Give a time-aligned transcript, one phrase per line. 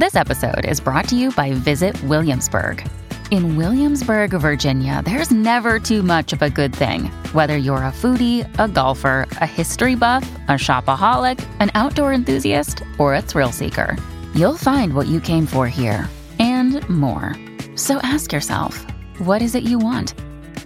[0.00, 2.82] This episode is brought to you by Visit Williamsburg.
[3.30, 7.10] In Williamsburg, Virginia, there's never too much of a good thing.
[7.34, 13.14] Whether you're a foodie, a golfer, a history buff, a shopaholic, an outdoor enthusiast, or
[13.14, 13.94] a thrill seeker,
[14.34, 16.08] you'll find what you came for here
[16.38, 17.36] and more.
[17.76, 18.78] So ask yourself,
[19.18, 20.14] what is it you want?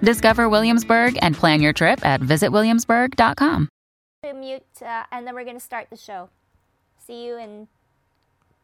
[0.01, 3.69] Discover Williamsburg and plan your trip at visitwilliamsburg.com.
[4.33, 6.31] Mute, uh, and then we're going to start the show.
[7.05, 7.67] See you in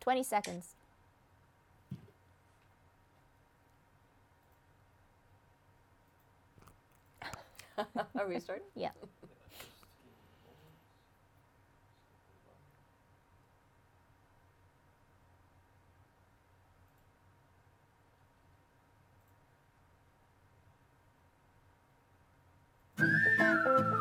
[0.00, 0.74] 20 seconds.
[7.78, 8.66] Are we starting?
[8.76, 8.90] Yeah.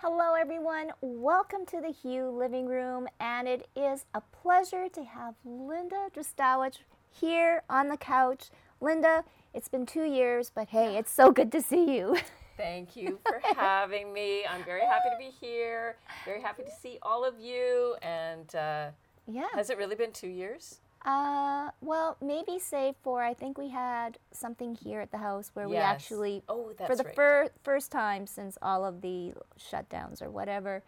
[0.00, 0.92] Hello, everyone.
[1.02, 6.78] Welcome to the Hue Living Room, and it is a pleasure to have Linda Drosdowech
[7.20, 8.50] here on the couch.
[8.80, 9.24] Linda,
[9.54, 12.16] it's been two years, but hey, it's so good to see you.
[12.56, 14.44] Thank you for having me.
[14.44, 15.96] I'm very happy to be here.
[16.24, 17.94] Very happy to see all of you.
[18.02, 18.88] And uh,
[19.26, 19.46] Yeah.
[19.54, 20.80] has it really been two years?
[21.04, 25.68] Uh, well, maybe save for I think we had something here at the house where
[25.68, 27.14] we actually, Oh, for the right.
[27.14, 30.82] fir- first time since all of the shutdowns or whatever,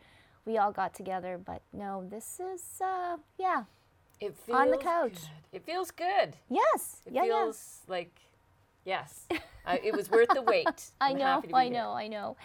[0.44, 1.38] we all got together.
[1.38, 3.62] But no, this is uh, yeah,
[4.20, 5.12] It feels On the couch.
[5.12, 5.18] good.
[5.52, 6.36] It feels good.
[6.48, 7.44] yes, It yeah, yeah.
[7.44, 8.14] feels like,
[8.84, 9.26] yes,
[9.66, 10.90] uh, it was worth the wait.
[11.00, 11.72] I I'm know, happy to be I here.
[11.72, 12.36] know, I know.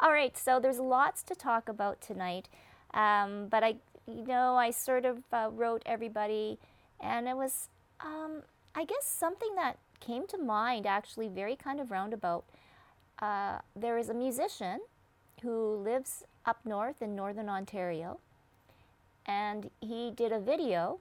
[0.00, 2.48] All right, so there's lots to talk about tonight,
[2.94, 6.58] um, but I, you know, I sort of uh, wrote everybody,
[7.00, 7.68] and it was,
[8.00, 8.42] um,
[8.74, 12.44] I guess, something that came to mind actually very kind of roundabout.
[13.20, 14.80] Uh, there is a musician
[15.42, 18.18] who lives up north in northern Ontario,
[19.26, 20.98] and he did a video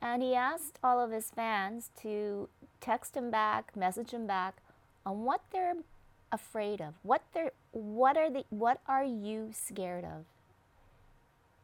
[0.00, 2.48] and he asked all of his fans to
[2.80, 4.56] text him back, message him back
[5.06, 5.76] on what they're
[6.30, 6.94] afraid of.
[7.02, 10.24] What they're what are the what are you scared of?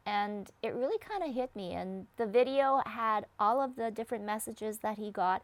[0.06, 4.24] And it really kind of hit me and the video had all of the different
[4.24, 5.42] messages that he got.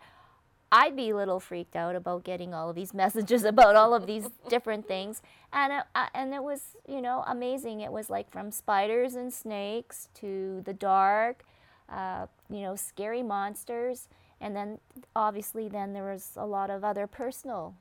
[0.73, 4.07] I'd be a little freaked out about getting all of these messages about all of
[4.07, 5.23] these different things,
[5.53, 7.81] and it, uh, and it was you know amazing.
[7.81, 11.45] It was like from spiders and snakes to the dark,
[11.89, 14.09] uh, you know, scary monsters,
[14.41, 14.79] and then
[15.15, 17.75] obviously then there was a lot of other personal,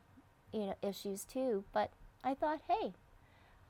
[0.54, 1.64] you know, issues too.
[1.74, 1.92] But
[2.24, 2.94] I thought, hey,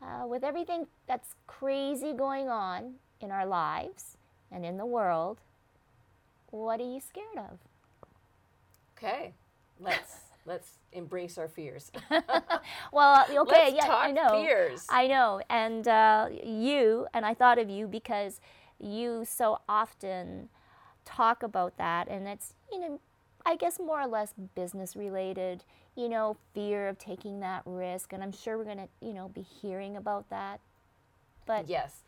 [0.01, 4.18] uh, with everything that's crazy going on in our lives
[4.51, 5.40] and in the world,
[6.52, 7.59] what are you scared of?
[8.97, 9.34] Okay,
[9.79, 10.16] let's
[10.46, 11.91] let's embrace our fears.
[12.91, 14.29] Well, okay, Let's yeah, I know.
[14.44, 14.85] fears.
[14.90, 18.40] I know, and uh, you and I thought of you because
[18.79, 20.49] you so often
[21.05, 22.99] talk about that, and it's you know,
[23.45, 25.63] I guess more or less business related.
[25.95, 29.41] You know, fear of taking that risk, and I'm sure we're gonna you know be
[29.41, 30.59] hearing about that.
[31.45, 32.01] But Yes.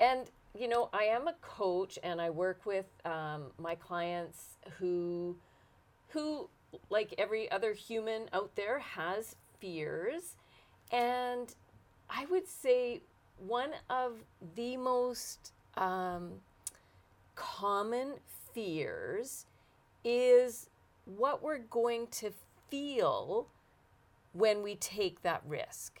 [0.00, 5.36] And, you know, I am a coach and I work with um, my clients who,
[6.08, 6.48] who,
[6.88, 10.36] like every other human out there, has fears.
[10.90, 11.54] And
[12.08, 13.02] I would say
[13.46, 14.12] one of
[14.54, 16.32] the most um,
[17.34, 18.14] common
[18.52, 19.46] fears
[20.04, 20.68] is
[21.04, 22.30] what we're going to
[22.68, 23.48] feel
[24.32, 26.00] when we take that risk.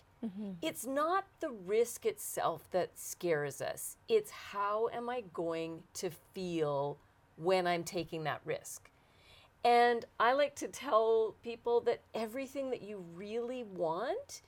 [0.60, 3.96] It's not the risk itself that scares us.
[4.08, 6.98] It's how am I going to feel
[7.36, 8.90] when I'm taking that risk?
[9.64, 14.42] And I like to tell people that everything that you really want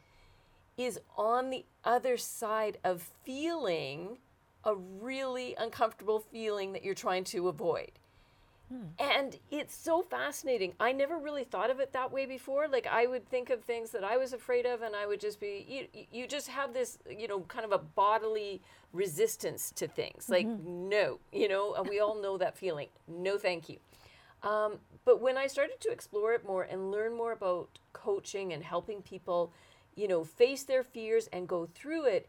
[0.76, 4.18] is on the other side of feeling
[4.64, 7.92] a really uncomfortable feeling that you're trying to avoid.
[8.98, 10.72] And it's so fascinating.
[10.80, 12.68] I never really thought of it that way before.
[12.68, 15.40] Like I would think of things that I was afraid of, and I would just
[15.40, 16.04] be you.
[16.10, 20.30] You just have this, you know, kind of a bodily resistance to things.
[20.30, 22.88] Like no, you know, and we all know that feeling.
[23.06, 23.76] No, thank you.
[24.42, 28.62] Um, but when I started to explore it more and learn more about coaching and
[28.62, 29.52] helping people,
[29.96, 32.28] you know, face their fears and go through it,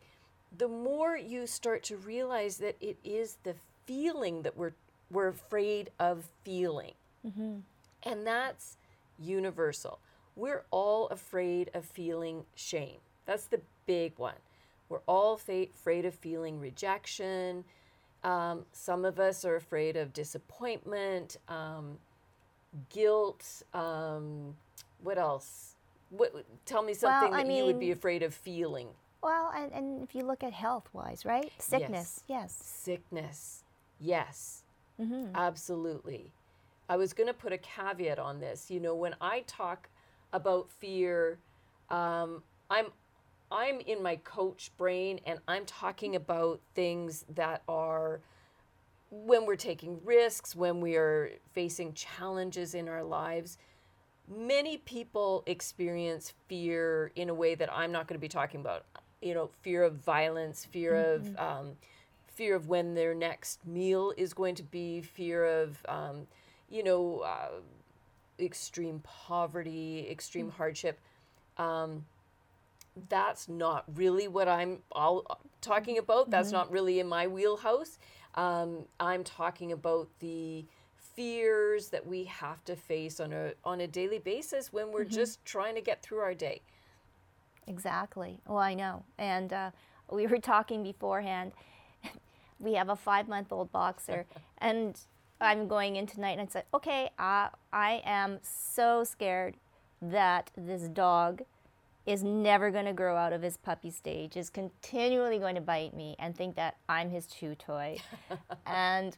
[0.57, 3.55] the more you start to realize that it is the
[3.85, 4.73] feeling that we're
[5.11, 6.93] we're afraid of feeling.
[8.03, 8.77] And that's
[9.19, 9.99] universal.
[10.35, 12.97] We're all afraid of feeling shame.
[13.25, 14.33] That's the big one.
[14.89, 17.63] We're all fa- afraid of feeling rejection.
[18.23, 21.97] Um, some of us are afraid of disappointment, um,
[22.89, 23.63] guilt.
[23.73, 24.55] Um,
[25.03, 25.72] what else?
[26.15, 28.87] What, tell me something Well, that you would be afraid of feeling.
[29.21, 31.51] Well, and, and if you look at health wise, right?
[31.57, 32.53] Sickness, yes.
[32.53, 33.63] Sickness.
[33.99, 34.63] Yes.
[34.99, 35.35] Mm-hmm.
[35.35, 36.31] Absolutely.
[36.89, 38.69] I was going to put a caveat on this.
[38.69, 39.89] You know, when I talk
[40.33, 41.37] about fear,
[41.89, 42.87] um, I'm
[43.51, 48.19] I'm in my coach brain and I'm talking about things that are
[49.11, 53.59] when we're taking risks, when we are facing challenges in our lives.
[54.27, 58.85] Many people experience fear in a way that I'm not going to be talking about.
[59.21, 61.71] You know, fear of violence, fear of um,
[62.33, 66.27] fear of when their next meal is going to be, fear of, um,
[66.69, 67.59] you know, uh,
[68.39, 70.99] extreme poverty, extreme hardship.
[71.57, 72.05] Um,
[73.09, 76.29] that's not really what I'm all talking about.
[76.29, 77.97] That's not really in my wheelhouse.
[78.35, 80.65] Um, I'm talking about the
[81.15, 85.43] fears that we have to face on a on a daily basis when we're just
[85.45, 86.61] trying to get through our day.
[87.67, 88.39] Exactly.
[88.47, 89.03] Oh, I know.
[89.17, 89.71] And uh,
[90.11, 91.53] we were talking beforehand.
[92.59, 94.25] we have a five month old boxer,
[94.59, 94.99] and
[95.39, 99.55] I'm going in tonight, and I said, okay, uh, I am so scared
[100.01, 101.43] that this dog
[102.05, 105.93] is never going to grow out of his puppy stage, is continually going to bite
[105.93, 107.99] me and think that I'm his chew toy
[108.65, 109.15] and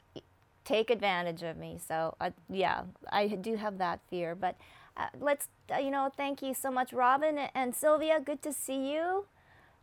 [0.66, 1.80] take advantage of me.
[1.88, 4.36] So, uh, yeah, I do have that fear.
[4.36, 4.58] But
[4.98, 8.20] uh, let's, uh, you know, thank you so much, Robin and Sylvia.
[8.20, 9.26] Good to see you.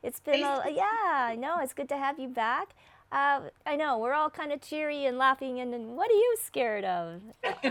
[0.02, 1.60] It's been, a, yeah, I know.
[1.60, 2.74] It's good to have you back.
[3.12, 5.60] Uh, I know we're all kind of cheery and laughing.
[5.60, 7.20] And, and what are you scared of,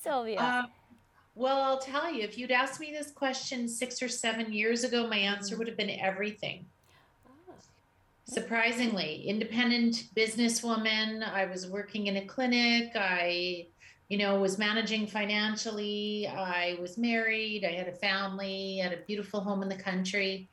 [0.00, 0.38] Sylvia?
[0.38, 0.62] Uh,
[1.34, 5.06] well, I'll tell you, if you'd asked me this question six or seven years ago,
[5.06, 6.66] my answer would have been everything.
[8.28, 11.26] Surprisingly, independent businesswoman.
[11.26, 12.92] I was working in a clinic.
[12.94, 13.68] I,
[14.10, 16.28] you know, was managing financially.
[16.28, 17.64] I was married.
[17.64, 20.46] I had a family, had a beautiful home in the country.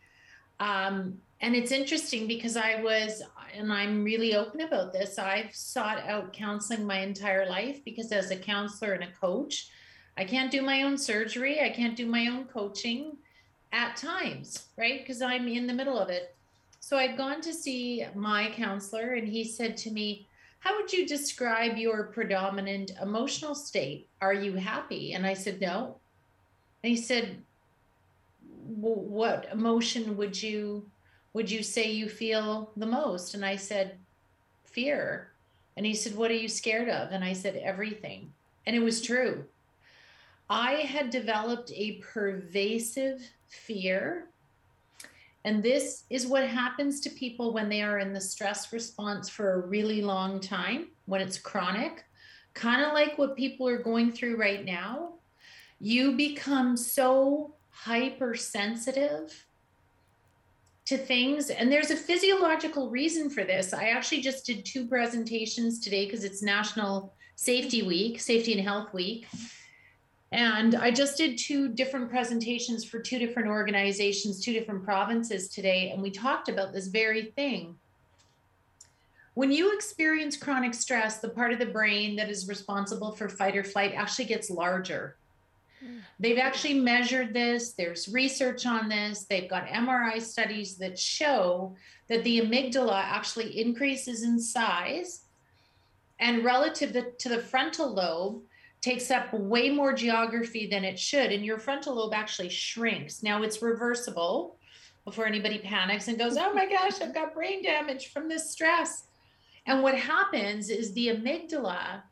[0.61, 3.21] Um, and it's interesting because I was,
[3.53, 8.31] and I'm really open about this, I've sought out counseling my entire life because as
[8.31, 9.69] a counselor and a coach,
[10.15, 11.59] I can't do my own surgery.
[11.59, 13.17] I can't do my own coaching
[13.73, 15.01] at times, right?
[15.01, 16.34] Because I'm in the middle of it.
[16.85, 20.27] So I'd gone to see my counselor, and he said to me,
[20.59, 24.07] How would you describe your predominant emotional state?
[24.21, 25.13] Are you happy?
[25.13, 25.95] And I said, No.
[26.83, 27.41] And he said,
[28.67, 30.85] "Wh- What emotion would you
[31.33, 33.33] would you say you feel the most?
[33.33, 33.97] And I said,
[34.65, 35.31] Fear.
[35.77, 37.11] And he said, What are you scared of?
[37.11, 38.31] And I said, Everything.
[38.67, 39.45] And it was true.
[40.51, 44.27] I had developed a pervasive fear.
[45.45, 49.53] And this is what happens to people when they are in the stress response for
[49.53, 52.03] a really long time, when it's chronic,
[52.55, 55.13] kind of like what people are going through right now.
[55.79, 59.45] You become so hypersensitive
[60.85, 61.51] to things.
[61.51, 63.71] And there's a physiological reason for this.
[63.71, 68.93] I actually just did two presentations today because it's National Safety Week, Safety and Health
[68.93, 69.27] Week.
[70.35, 75.91] And I just did two different presentations for two different organizations, two different provinces today.
[75.91, 77.77] And we talked about this very thing.
[79.35, 83.55] When you experience chronic stress, the part of the brain that is responsible for fight
[83.55, 85.15] or flight actually gets larger.
[85.79, 85.99] Hmm.
[86.19, 87.71] They've actually measured this.
[87.71, 89.23] There's research on this.
[89.23, 91.77] They've got MRI studies that show
[92.09, 95.21] that the amygdala actually increases in size
[96.19, 98.41] and relative to, to the frontal lobe
[98.85, 101.31] takes up way more geography than it should.
[101.31, 103.23] And your frontal lobe actually shrinks.
[103.23, 104.57] Now it's reversible
[105.05, 109.07] before anybody panics and goes, oh my gosh, I've got brain damage from this stress.
[109.65, 112.03] And what happens is the amygdala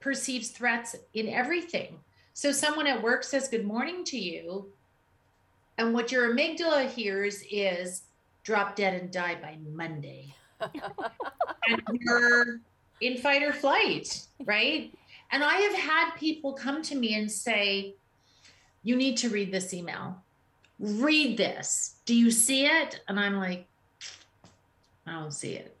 [0.00, 2.00] perceives threats in everything.
[2.34, 4.72] So someone at work says good morning to you.
[5.78, 8.02] And what your amygdala hears is
[8.42, 10.34] drop dead and die by Monday.
[10.60, 12.60] and you're
[13.00, 14.92] in fight or flight, right?
[15.30, 17.94] And I have had people come to me and say,
[18.82, 20.22] You need to read this email.
[20.78, 21.96] Read this.
[22.06, 23.00] Do you see it?
[23.08, 23.66] And I'm like,
[25.06, 25.76] I don't see it.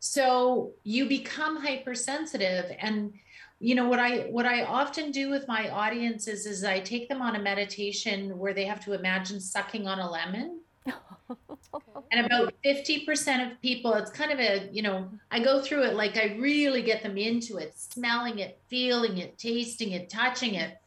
[0.00, 3.12] So you become hypersensitive and
[3.60, 7.20] you know what i what i often do with my audiences is i take them
[7.20, 10.60] on a meditation where they have to imagine sucking on a lemon
[12.12, 15.94] and about 50% of people it's kind of a you know i go through it
[15.94, 20.78] like i really get them into it smelling it feeling it tasting it touching it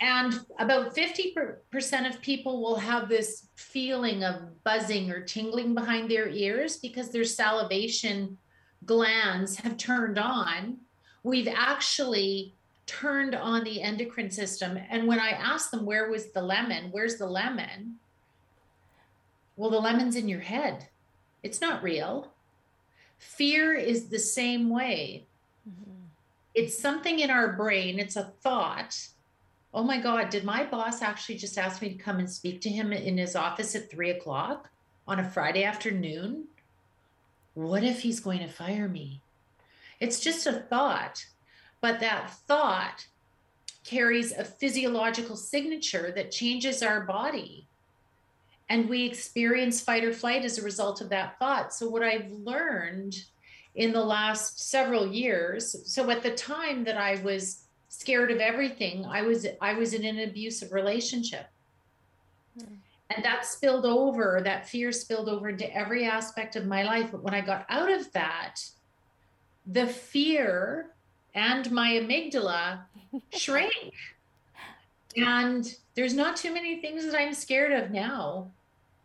[0.00, 6.28] and about 50% of people will have this feeling of buzzing or tingling behind their
[6.28, 8.38] ears because their salivation
[8.86, 10.78] glands have turned on.
[11.22, 12.54] We've actually
[12.86, 14.78] turned on the endocrine system.
[14.88, 16.88] And when I asked them, where was the lemon?
[16.90, 17.96] Where's the lemon?
[19.60, 20.88] Well, the lemon's in your head.
[21.42, 22.32] It's not real.
[23.18, 25.26] Fear is the same way.
[25.68, 26.06] Mm-hmm.
[26.54, 28.96] It's something in our brain, it's a thought.
[29.74, 32.70] Oh my God, did my boss actually just ask me to come and speak to
[32.70, 34.70] him in his office at three o'clock
[35.06, 36.44] on a Friday afternoon?
[37.52, 39.20] What if he's going to fire me?
[40.00, 41.26] It's just a thought.
[41.82, 43.08] But that thought
[43.84, 47.66] carries a physiological signature that changes our body.
[48.70, 51.74] And we experience fight or flight as a result of that thought.
[51.74, 53.16] So, what I've learned
[53.74, 59.04] in the last several years, so at the time that I was scared of everything,
[59.04, 61.46] I was I was in an abusive relationship.
[62.58, 62.74] Hmm.
[63.14, 67.10] And that spilled over, that fear spilled over into every aspect of my life.
[67.10, 68.64] But when I got out of that,
[69.66, 70.90] the fear
[71.34, 72.80] and my amygdala
[73.34, 73.94] shrank.
[75.16, 78.50] and there's not too many things that I'm scared of now.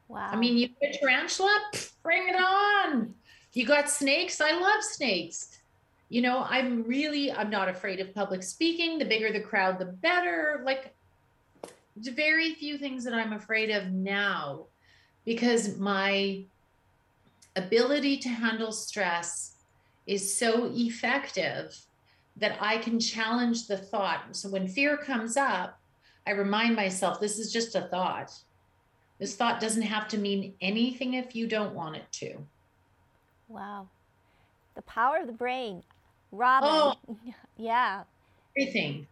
[0.08, 0.30] Wow.
[0.32, 1.62] I mean, you got tarantula,
[2.04, 3.14] bring it on.
[3.54, 4.42] You got snakes.
[4.42, 5.60] I love snakes.
[6.10, 9.00] You know, I'm really, I'm not afraid of public speaking.
[9.00, 10.62] The bigger the crowd, the better.
[10.66, 10.94] Like,
[11.98, 14.66] very few things that I'm afraid of now
[15.24, 16.44] because my
[17.56, 19.56] ability to handle stress
[20.06, 21.76] is so effective
[22.38, 24.36] that I can challenge the thought.
[24.36, 25.80] So when fear comes up,
[26.28, 28.32] I remind myself this is just a thought.
[29.20, 32.36] This thought doesn't have to mean anything if you don't want it to.
[33.48, 33.88] Wow.
[34.76, 35.84] The power of the brain.
[36.32, 36.70] Robin.
[36.72, 36.96] Oh,
[37.58, 38.04] yeah.
[38.58, 39.08] Everything.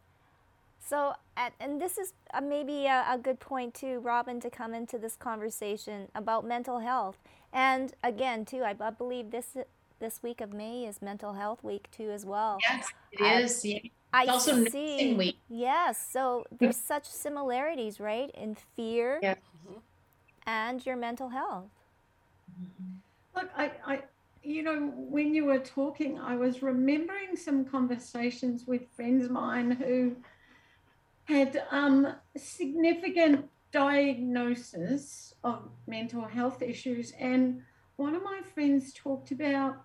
[0.86, 1.14] So,
[1.60, 5.16] and this is uh, maybe a, a, good point too, Robin, to come into this
[5.16, 7.18] conversation about mental health.
[7.54, 9.56] And again, too, I, I believe this
[10.00, 12.60] this week of May is Mental Health Week too, as well.
[12.68, 13.64] Yes, it I, is.
[13.64, 13.80] Yeah.
[14.12, 15.14] I also see.
[15.14, 15.38] Week.
[15.48, 19.36] Yes, so there's such similarities, right, in fear yeah.
[20.46, 21.72] And your mental health.
[23.36, 24.02] Look, I, I,
[24.44, 29.72] you know, when you were talking, I was remembering some conversations with friends of mine
[29.72, 30.16] who
[31.26, 37.62] had um, significant diagnosis of mental health issues, and
[37.96, 39.78] one of my friends talked about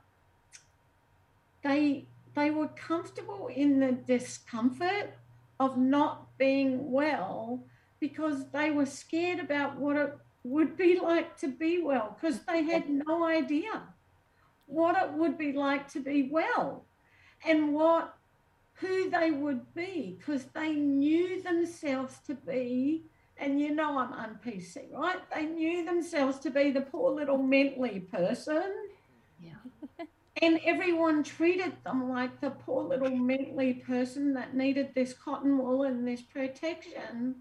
[1.62, 5.14] they they were comfortable in the discomfort
[5.58, 7.64] of not being well
[7.98, 10.16] because they were scared about what it
[10.48, 13.82] would be like to be well because they had no idea
[14.66, 16.84] what it would be like to be well
[17.46, 18.14] and what
[18.74, 23.04] who they would be because they knew themselves to be
[23.38, 25.20] and you know I'm on PC, right?
[25.32, 28.72] They knew themselves to be the poor little mentally person.
[29.40, 30.04] Yeah.
[30.42, 35.84] and everyone treated them like the poor little mentally person that needed this cotton wool
[35.84, 37.36] and this protection.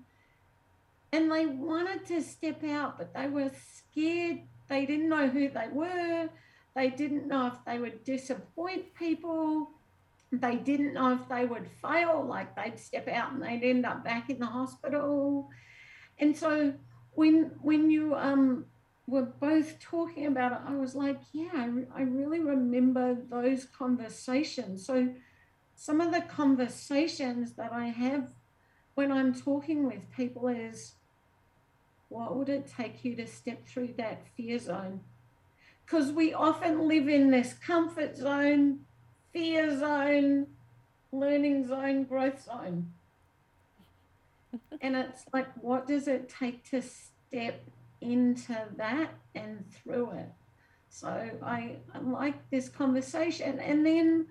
[1.12, 4.42] And they wanted to step out, but they were scared.
[4.68, 6.30] They didn't know who they were.
[6.76, 9.72] They didn't know if they would disappoint people.
[10.32, 14.04] They didn't know if they would fail, like they'd step out and they'd end up
[14.04, 15.50] back in the hospital.
[16.20, 16.74] And so
[17.14, 18.66] when when you um
[19.08, 23.66] were both talking about it, I was like, yeah, I, re- I really remember those
[23.66, 24.86] conversations.
[24.86, 25.14] So
[25.76, 28.34] some of the conversations that I have
[28.96, 30.96] when I'm talking with people is,
[32.10, 35.02] what would it take you to step through that fear zone?
[35.86, 38.80] Because we often live in this comfort zone,
[39.32, 40.48] fear zone,
[41.12, 42.92] learning zone, growth zone.
[44.82, 47.64] and it's like, what does it take to step
[48.02, 50.30] into that and through it.
[50.90, 51.08] So
[51.44, 53.60] I, I like this conversation.
[53.60, 54.28] And then,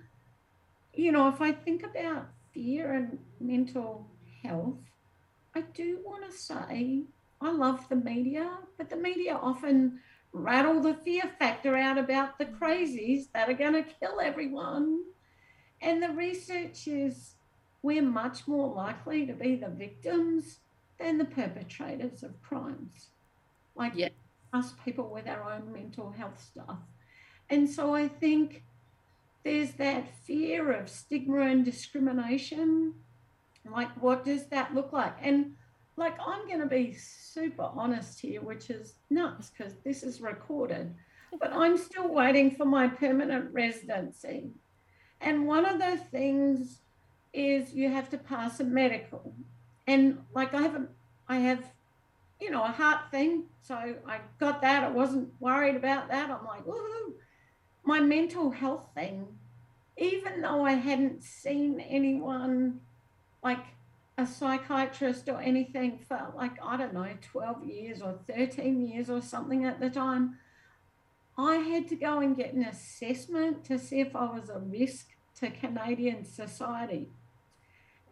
[0.94, 4.08] you know, if I think about fear and mental
[4.42, 4.78] health,
[5.54, 7.04] I do want to say
[7.40, 10.00] I love the media, but the media often
[10.32, 12.64] rattle the fear factor out about the mm-hmm.
[12.64, 15.02] crazies that are going to kill everyone.
[15.80, 17.34] And the research is
[17.82, 20.58] we're much more likely to be the victims
[20.98, 23.08] than the perpetrators of crimes
[23.76, 24.08] like yeah.
[24.52, 26.78] us people with our own mental health stuff.
[27.48, 28.64] And so I think
[29.44, 32.94] there's that fear of stigma and discrimination.
[33.70, 35.14] Like, what does that look like?
[35.20, 35.54] And
[35.96, 40.94] like, I'm going to be super honest here, which is nuts because this is recorded,
[41.40, 44.50] but I'm still waiting for my permanent residency.
[45.20, 46.80] And one of the things
[47.32, 49.32] is you have to pass a medical.
[49.86, 50.86] And like I have a,
[51.28, 51.64] I have,
[52.40, 53.44] you know, a heart thing.
[53.62, 54.84] So I got that.
[54.84, 56.30] I wasn't worried about that.
[56.30, 57.12] I'm like, woohoo.
[57.84, 59.26] My mental health thing,
[59.96, 62.80] even though I hadn't seen anyone
[63.44, 63.64] like
[64.18, 69.20] a psychiatrist or anything for like, I don't know, 12 years or 13 years or
[69.20, 70.38] something at the time,
[71.38, 75.08] I had to go and get an assessment to see if I was a risk
[75.40, 77.10] to Canadian society.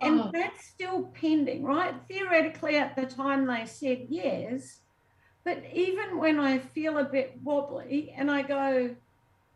[0.01, 0.31] And oh.
[0.33, 1.95] that's still pending, right?
[2.09, 4.81] Theoretically, at the time they said yes.
[5.45, 8.95] But even when I feel a bit wobbly and I go,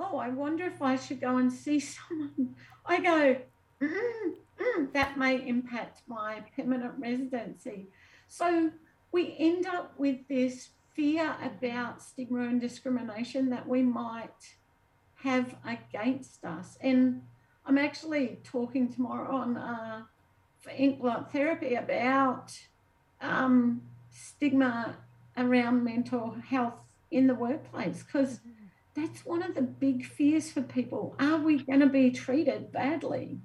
[0.01, 2.55] oh, I wonder if I should go and see someone,
[2.87, 3.37] I go,
[3.83, 7.89] mm, mm, that may impact my permanent residency.
[8.29, 8.71] So
[9.13, 14.57] we end up with this fear about stigma and discrimination that we might
[15.23, 16.77] have against us.
[16.81, 17.23] And
[17.67, 20.03] I'm actually talking tomorrow on uh,
[20.59, 22.59] for Inkblot therapy about
[23.21, 24.97] um, stigma
[25.37, 28.41] around mental health in the workplace because
[28.95, 31.15] that's one of the big fears for people.
[31.19, 33.39] Are we going to be treated badly?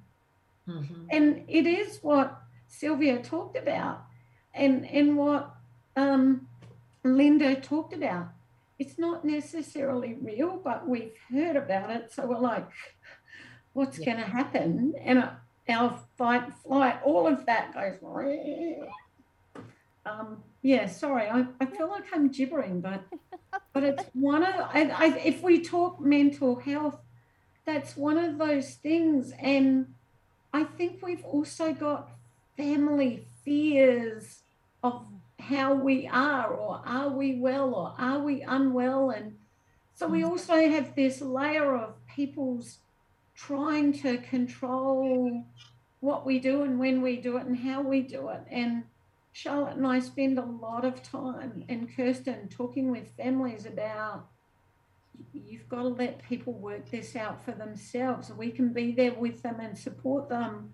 [0.67, 1.05] Mm-hmm.
[1.09, 4.03] And it is what Sylvia talked about,
[4.53, 5.55] and and what
[5.95, 6.47] um,
[7.03, 8.29] Linda talked about.
[8.79, 12.11] It's not necessarily real, but we've heard about it.
[12.11, 12.67] So we're like,
[13.73, 14.05] what's yeah.
[14.05, 14.93] going to happen?
[14.99, 15.29] And
[15.69, 17.97] our fight, flight, all of that goes.
[20.05, 23.03] Um, yeah, sorry, I, I feel like I'm gibbering, but
[23.73, 26.99] but it's one of I, I, if we talk mental health,
[27.65, 29.93] that's one of those things, and
[30.53, 32.11] I think we've also got
[32.55, 34.41] family fears
[34.83, 35.05] of
[35.39, 39.09] how we are, or are we well, or are we unwell?
[39.09, 39.35] And
[39.95, 40.29] so we mm.
[40.29, 42.79] also have this layer of people's
[43.35, 45.43] trying to control
[45.99, 48.41] what we do and when we do it and how we do it.
[48.49, 48.83] And
[49.31, 54.27] Charlotte and I spend a lot of time, and Kirsten, talking with families about
[55.33, 58.31] you've got to let people work this out for themselves.
[58.31, 60.73] We can be there with them and support them,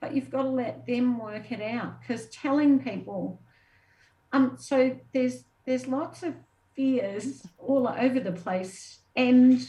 [0.00, 3.40] but you've got to let them work it out because telling people
[4.34, 6.34] um, so there's there's lots of
[6.74, 9.64] fears all over the place, and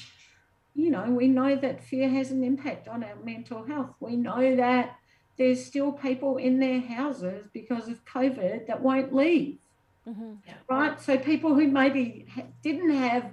[0.74, 3.92] you know we know that fear has an impact on our mental health.
[4.00, 4.98] We know that
[5.38, 9.60] there's still people in their houses because of COVID that won't leave.
[10.08, 10.34] Mm-hmm.
[10.68, 12.26] Right, so people who maybe
[12.64, 13.32] didn't have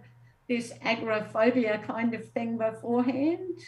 [0.48, 3.58] this agoraphobia kind of thing beforehand.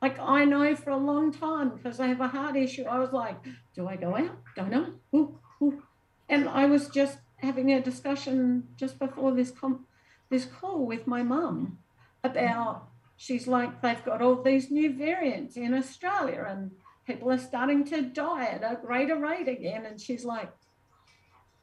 [0.00, 2.84] Like I know for a long time because I have a heart issue.
[2.84, 3.36] I was like,
[3.74, 4.38] do I go out?
[4.56, 4.94] Don't know.
[5.14, 5.82] Ooh, ooh.
[6.28, 9.86] And I was just having a discussion just before this com-
[10.30, 11.78] this call with my mum
[12.22, 16.70] about she's like they've got all these new variants in Australia and
[17.06, 20.50] people are starting to die at a greater rate again and she's like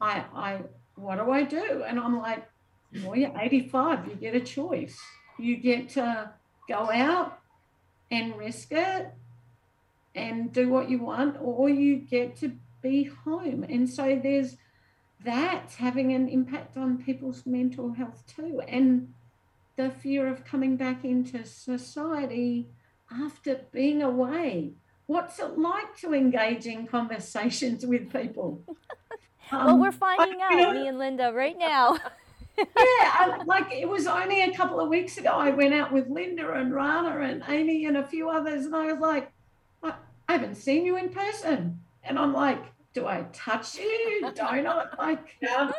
[0.00, 0.60] I I
[0.96, 2.46] what do I do and I'm like
[3.04, 4.98] well you're 85 you get a choice
[5.38, 6.30] you get to
[6.68, 7.40] go out
[8.10, 9.12] and risk it
[10.14, 13.64] and do what you want or you get to be home.
[13.64, 14.56] And so there's
[15.24, 18.62] that's having an impact on people's mental health too.
[18.68, 19.14] And
[19.76, 22.68] the fear of coming back into society
[23.10, 24.72] after being away.
[25.06, 28.62] What's it like to engage in conversations with people?
[29.50, 31.96] Um, well, we're finding I, out, know, me and Linda, right now.
[32.58, 35.30] yeah, I, like it was only a couple of weeks ago.
[35.30, 38.92] I went out with Linda and Rana and Amy and a few others, and I
[38.92, 39.30] was like,
[39.82, 39.94] I,
[40.28, 41.80] I haven't seen you in person.
[42.02, 44.30] And I'm like, do I touch you?
[44.34, 44.86] Don't I?
[44.98, 45.70] Like, yeah.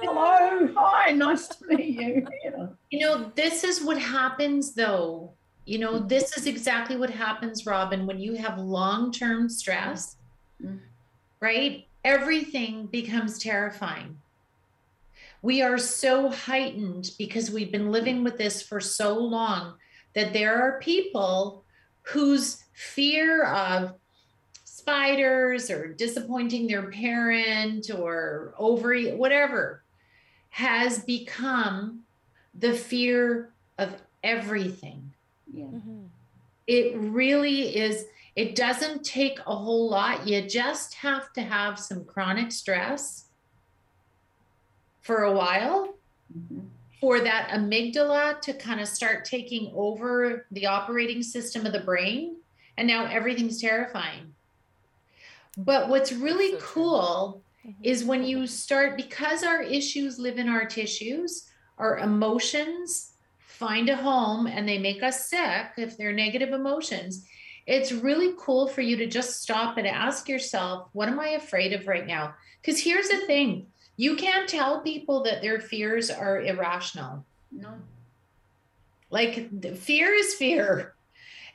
[0.00, 2.26] hello, hi, nice to meet you.
[2.44, 2.74] You know.
[2.90, 5.32] you know, this is what happens though.
[5.64, 10.16] You know, this is exactly what happens, Robin, when you have long term stress,
[10.62, 10.78] mm-hmm.
[11.40, 11.86] right?
[12.04, 14.16] Everything becomes terrifying.
[15.42, 19.74] We are so heightened because we've been living with this for so long
[20.14, 21.64] that there are people
[22.02, 23.94] whose fear of
[24.64, 29.84] spiders or disappointing their parent or ovary, whatever,
[30.50, 32.00] has become
[32.54, 35.12] the fear of everything.
[35.52, 35.66] Yeah.
[35.66, 36.04] Mm-hmm.
[36.66, 38.06] It really is.
[38.34, 40.26] It doesn't take a whole lot.
[40.26, 43.27] You just have to have some chronic stress
[45.08, 45.94] for a while
[46.36, 46.60] mm-hmm.
[47.00, 52.36] for that amygdala to kind of start taking over the operating system of the brain.
[52.76, 54.34] And now everything's terrifying.
[55.56, 57.82] But what's really so cool mm-hmm.
[57.82, 63.96] is when you start, because our issues live in our tissues, our emotions find a
[63.96, 67.24] home and they make us sick if they're negative emotions.
[67.66, 71.72] it's really cool for you to just stop and ask yourself, what am I afraid
[71.72, 72.34] of right now?
[72.60, 73.66] Because here's the thing
[73.98, 77.24] you can't tell people that their fears are irrational.
[77.50, 77.74] No.
[79.10, 80.94] Like fear is fear.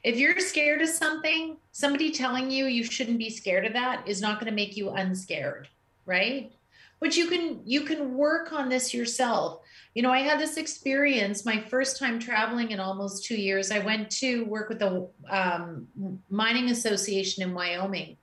[0.04, 4.22] If you're scared of something, somebody telling you you shouldn't be scared of that is
[4.22, 5.70] not going to make you unscared,
[6.06, 6.52] right?
[7.00, 9.62] But you can you can work on this yourself.
[9.94, 13.72] You know, I had this experience my first time traveling in almost two years.
[13.72, 15.88] I went to work with the um,
[16.30, 18.18] mining association in Wyoming,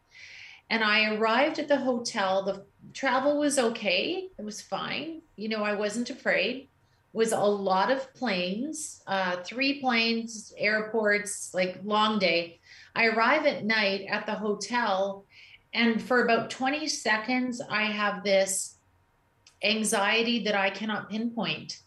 [0.68, 2.44] and I arrived at the hotel.
[2.44, 5.22] The travel was okay; it was fine.
[5.36, 6.68] You know, I wasn't afraid
[7.12, 12.58] was a lot of planes, uh, three planes, airports, like long day.
[12.94, 15.24] I arrive at night at the hotel,
[15.74, 18.76] and for about 20 seconds, I have this
[19.62, 21.82] anxiety that I cannot pinpoint.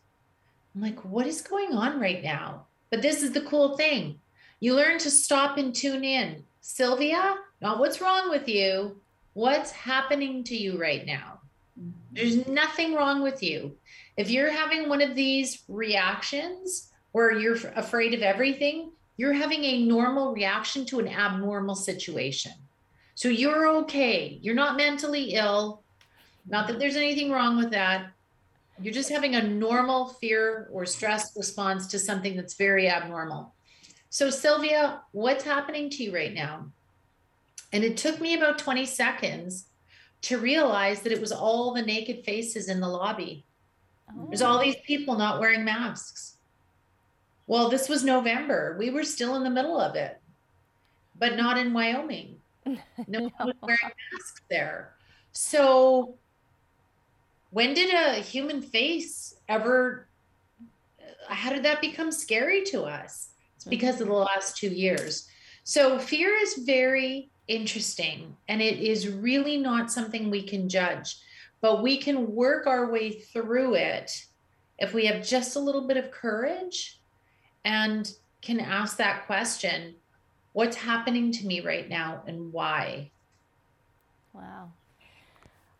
[0.75, 2.65] I'm like, what is going on right now?
[2.89, 4.19] But this is the cool thing.
[4.59, 6.43] You learn to stop and tune in.
[6.61, 9.01] Sylvia, not what's wrong with you,
[9.33, 11.39] what's happening to you right now.
[11.79, 11.91] Mm-hmm.
[12.11, 13.75] There's nothing wrong with you.
[14.17, 19.85] If you're having one of these reactions where you're afraid of everything, you're having a
[19.85, 22.51] normal reaction to an abnormal situation.
[23.15, 24.39] So you're okay.
[24.41, 25.83] You're not mentally ill.
[26.47, 28.07] Not that there's anything wrong with that.
[28.81, 33.53] You're just having a normal fear or stress response to something that's very abnormal.
[34.09, 36.67] So, Sylvia, what's happening to you right now?
[37.73, 39.65] And it took me about 20 seconds
[40.21, 43.45] to realize that it was all the naked faces in the lobby.
[44.09, 44.27] Oh.
[44.29, 46.37] There's all these people not wearing masks.
[47.47, 48.77] Well, this was November.
[48.79, 50.21] We were still in the middle of it,
[51.17, 52.37] but not in Wyoming.
[52.65, 53.19] No, no.
[53.21, 54.93] one was wearing masks there.
[55.33, 56.15] So,
[57.49, 60.07] when did a human face ever?
[61.01, 63.29] Uh, how did that become scary to us?
[63.55, 65.27] It's because of the last two years.
[65.65, 71.17] So, fear is very interesting and it is really not something we can judge
[71.61, 74.25] but we can work our way through it
[74.79, 76.99] if we have just a little bit of courage
[77.65, 79.95] and can ask that question
[80.53, 83.11] what's happening to me right now and why?
[84.33, 84.71] Wow.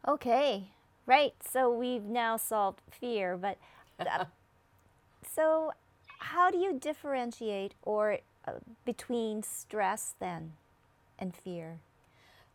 [0.07, 0.69] Okay.
[1.05, 1.33] Right.
[1.41, 3.57] So we've now solved fear but
[3.99, 4.25] uh,
[5.29, 5.73] so
[6.19, 8.53] how do you differentiate or uh,
[8.85, 10.53] between stress then
[11.19, 11.79] and fear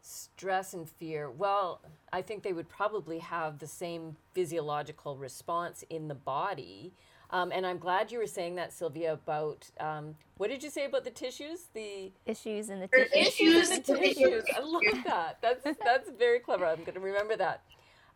[0.01, 1.29] Stress and fear.
[1.29, 1.81] Well,
[2.13, 6.93] I think they would probably have the same physiological response in the body.
[7.31, 10.87] Um, and I'm glad you were saying that, Sylvia, about um, what did you say
[10.87, 11.69] about the tissues?
[11.75, 13.13] The issues in the tissues.
[13.15, 14.45] Issues in the tissues.
[14.57, 15.39] I love that.
[15.43, 16.65] That's that's very clever.
[16.65, 17.63] I'm going to remember that.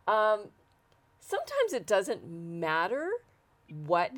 [0.07, 0.45] Um,
[1.19, 3.11] sometimes it doesn't matter
[3.85, 4.11] what,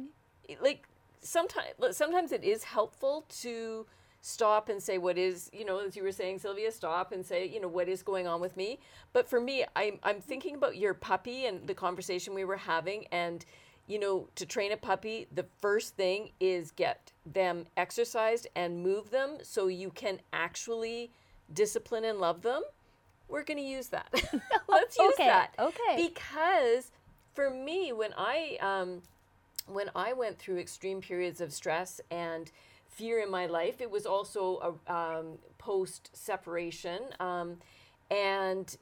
[0.61, 0.87] like
[1.19, 3.85] sometimes sometimes it is helpful to
[4.25, 7.47] stop and say what is you know as you were saying sylvia stop and say
[7.47, 8.79] you know what is going on with me?
[9.13, 13.05] But for me i'm, I'm thinking about your puppy and the conversation we were having
[13.11, 13.45] and
[13.85, 19.11] you know to train a puppy the first thing is get them exercised and move
[19.11, 21.11] them so you can actually
[21.53, 22.63] discipline and love them.
[23.27, 24.07] We're going to use that.
[24.67, 25.27] Let's use okay.
[25.27, 25.51] that.
[25.59, 25.95] okay.
[26.09, 26.91] Because
[27.35, 29.01] for me when i um,
[29.67, 32.49] when i went through extreme periods of stress and
[32.95, 33.81] fear in my life.
[33.81, 37.57] It was also a um, post separation, um,
[38.09, 38.75] and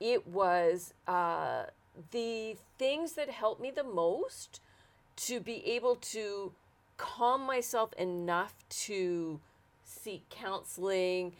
[0.00, 1.64] it was uh,
[2.10, 4.60] the things that helped me the most
[5.16, 6.52] to be able to
[6.96, 9.40] calm myself enough to
[9.84, 11.32] seek counseling,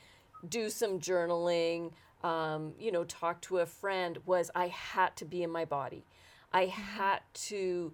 [0.49, 1.93] do some journaling,
[2.25, 6.05] um, you know, talk to a friend was I had to be in my body.
[6.53, 6.99] I mm-hmm.
[6.99, 7.93] had to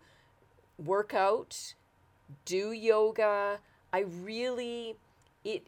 [0.78, 1.74] work out,
[2.44, 3.58] do yoga,
[3.92, 4.96] I really,
[5.44, 5.66] it,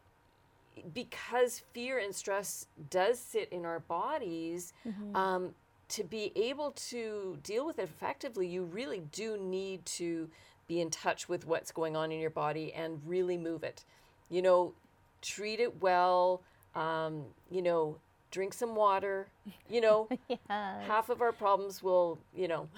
[0.92, 5.14] because fear and stress does sit in our bodies, mm-hmm.
[5.16, 5.54] um,
[5.90, 10.28] to be able to deal with it effectively, you really do need to
[10.66, 13.84] be in touch with what's going on in your body and really move it.
[14.30, 14.72] You know,
[15.20, 16.40] treat it well.
[16.74, 17.98] Um, you know,
[18.30, 19.28] drink some water.
[19.68, 20.38] You know, yes.
[20.48, 22.68] half of our problems will, you know,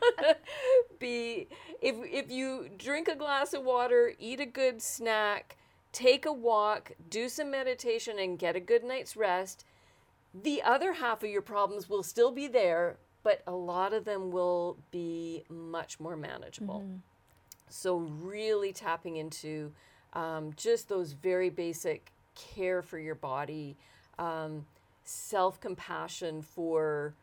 [0.98, 1.48] be
[1.80, 5.56] if if you drink a glass of water, eat a good snack,
[5.92, 9.64] take a walk, do some meditation and get a good night's rest,
[10.34, 14.30] the other half of your problems will still be there, but a lot of them
[14.30, 16.80] will be much more manageable.
[16.80, 16.96] Mm-hmm.
[17.68, 19.72] So really tapping into
[20.12, 23.76] um, just those very basic care for your body,
[24.18, 24.66] um,
[25.04, 27.14] self compassion for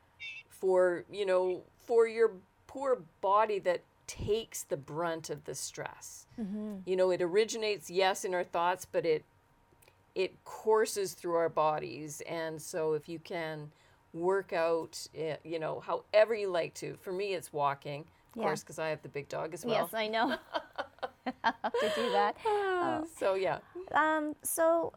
[0.50, 2.32] for you know for your
[2.70, 6.28] poor body that takes the brunt of the stress.
[6.40, 6.76] Mm-hmm.
[6.86, 9.24] You know, it originates, yes, in our thoughts, but it
[10.16, 12.22] it courses through our bodies.
[12.28, 13.72] And so if you can
[14.14, 16.96] work out, eh, you know, however you like to.
[16.96, 18.44] For me, it's walking, of Yeah.
[18.44, 19.76] course, because I have the big dog as well.
[19.76, 20.28] Yes, I know.
[21.26, 22.36] to do that.
[22.46, 23.60] Ah, So yeah,
[23.94, 24.94] Um, so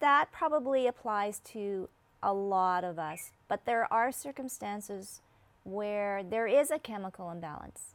[0.00, 1.88] that probably applies to
[2.22, 5.20] a lot of us, but there are circumstances
[5.68, 7.94] where there is a chemical imbalance,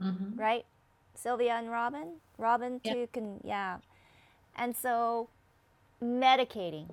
[0.00, 0.38] Mhm.
[0.38, 0.64] right?
[1.14, 2.20] Sylvia and Robin?
[2.38, 2.92] Robin Yeah.
[2.94, 3.78] too can, yeah.
[4.56, 5.28] And so
[6.02, 6.90] medicating.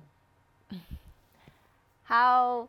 [2.04, 2.68] How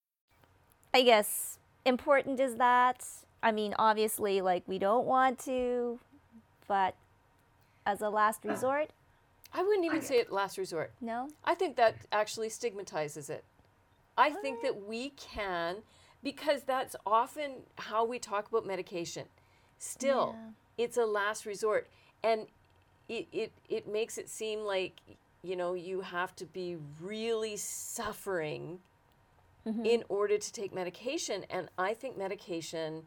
[0.93, 3.05] I guess important is that?
[3.43, 5.99] I mean, obviously, like we don't want to,
[6.67, 6.95] but
[7.85, 8.89] as a last resort,
[9.53, 10.91] I wouldn't even say it last resort.
[11.01, 11.27] no?
[11.43, 13.43] I think that actually stigmatizes it.
[14.17, 14.67] I think oh.
[14.67, 15.77] that we can,
[16.23, 19.25] because that's often how we talk about medication.
[19.79, 20.35] Still,
[20.77, 21.87] it's a last resort.
[22.23, 22.45] And
[23.09, 24.93] it, it, it makes it seem like,
[25.43, 28.79] you know, you have to be really suffering
[29.65, 31.45] in order to take medication.
[31.49, 33.03] And I think medication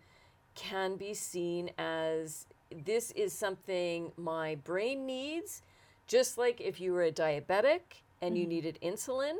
[0.54, 2.46] can be seen as
[2.84, 5.62] this is something my brain needs,
[6.06, 7.80] just like if you were a diabetic
[8.22, 9.36] and you needed insulin.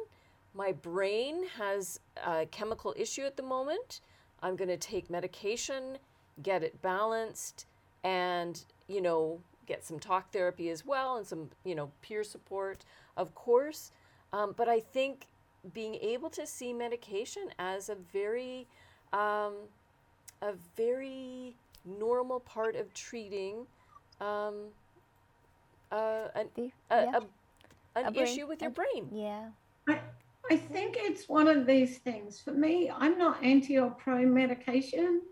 [0.54, 4.00] My brain has a chemical issue at the moment.
[4.42, 5.98] I'm going to take medication,
[6.42, 7.66] get it balanced,
[8.02, 12.84] and, you know, get some talk therapy as well and some, you know, peer support,
[13.16, 13.90] of course.
[14.32, 15.26] Um, but I think
[15.72, 18.66] being able to see medication as a very,
[19.12, 19.54] um,
[20.42, 23.66] a very normal part of treating
[24.20, 24.54] um,
[25.90, 27.12] uh, an, The- a, yeah.
[27.96, 29.08] a, an A brain- issue with your brain.
[29.12, 29.48] Yeah.
[29.88, 30.00] I,
[30.50, 32.40] I think it's one of these things.
[32.40, 35.22] For me, I'm not anti or pro medication,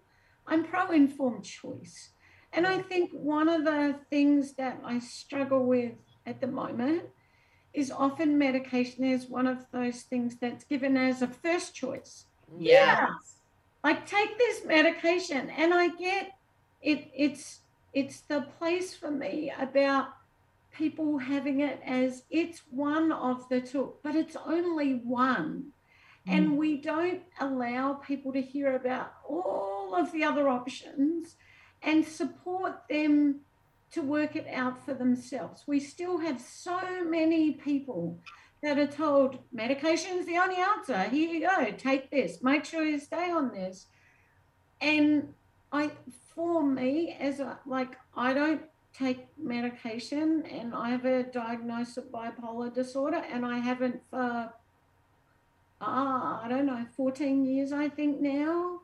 [0.47, 2.11] I'm pro informed choice.
[2.55, 5.93] And I think one of the things that I struggle with
[6.27, 7.05] at the moment
[7.75, 12.27] is often medication is one of those things that's given as a first choice.
[12.59, 13.09] Yeah.
[13.83, 16.33] Like take this medication and I get
[16.83, 17.61] it it's
[17.93, 20.09] it's the place for me about
[20.73, 25.73] people having it as it's one of the two, but it's only one.
[26.27, 26.37] Mm.
[26.37, 31.37] And we don't allow people to hear about all of the other options
[31.83, 33.41] and support them
[33.93, 35.65] to work it out for themselves.
[35.67, 38.19] We still have so many people
[38.63, 41.03] that are told medication is the only answer.
[41.05, 43.87] Here you go, take this, make sure you stay on this.
[44.81, 45.35] And
[45.73, 45.91] I,
[46.35, 52.05] for me, as a like, I don't take medication, and I have a diagnosis of
[52.13, 54.53] bipolar disorder, and I haven't for,
[55.81, 58.81] ah, I don't know, 14 years, I think now.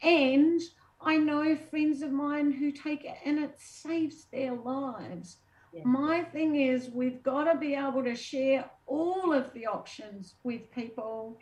[0.00, 0.60] And
[1.00, 5.38] I know friends of mine who take it, and it saves their lives.
[5.72, 5.82] Yeah.
[5.84, 10.70] My thing is, we've got to be able to share all of the options with
[10.74, 11.38] people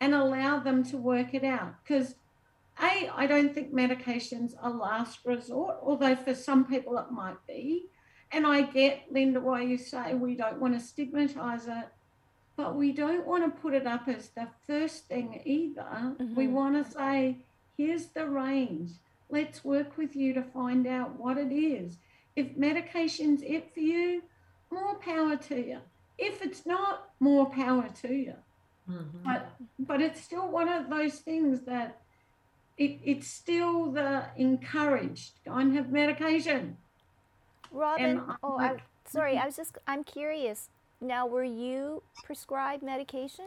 [0.00, 1.74] and allow them to work it out.
[1.82, 2.16] Because,
[2.82, 7.86] A, I don't think medication's a last resort, although for some people it might be.
[8.32, 11.88] And I get, Linda, why you say we don't want to stigmatize it,
[12.56, 16.16] but we don't want to put it up as the first thing either.
[16.34, 16.52] We Mhm.
[16.52, 17.38] want to say,
[17.76, 18.92] here's the range.
[19.28, 21.98] Let's work with you to find out what it is.
[22.36, 24.22] If medication's it for you,
[24.70, 25.78] more power to you.
[26.18, 28.34] If it's not, more power to you.
[28.88, 29.22] Mhm.
[29.24, 32.00] But but it's still one of those things that
[32.76, 35.32] it, it's still the encouraged.
[35.44, 36.76] Go and have medication.
[37.70, 40.70] Robin, I'm oh, I, like- sorry, I was just, I'm curious.
[41.00, 43.46] Now, were you prescribed medication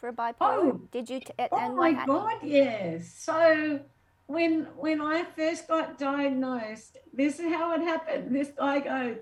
[0.00, 0.34] for bipolar?
[0.40, 0.80] Oh.
[0.90, 1.20] Did you?
[1.20, 3.12] T- Oh my what God, yes.
[3.16, 3.80] So
[4.26, 8.34] when when I first got diagnosed, this is how it happened.
[8.34, 9.18] This guy goes,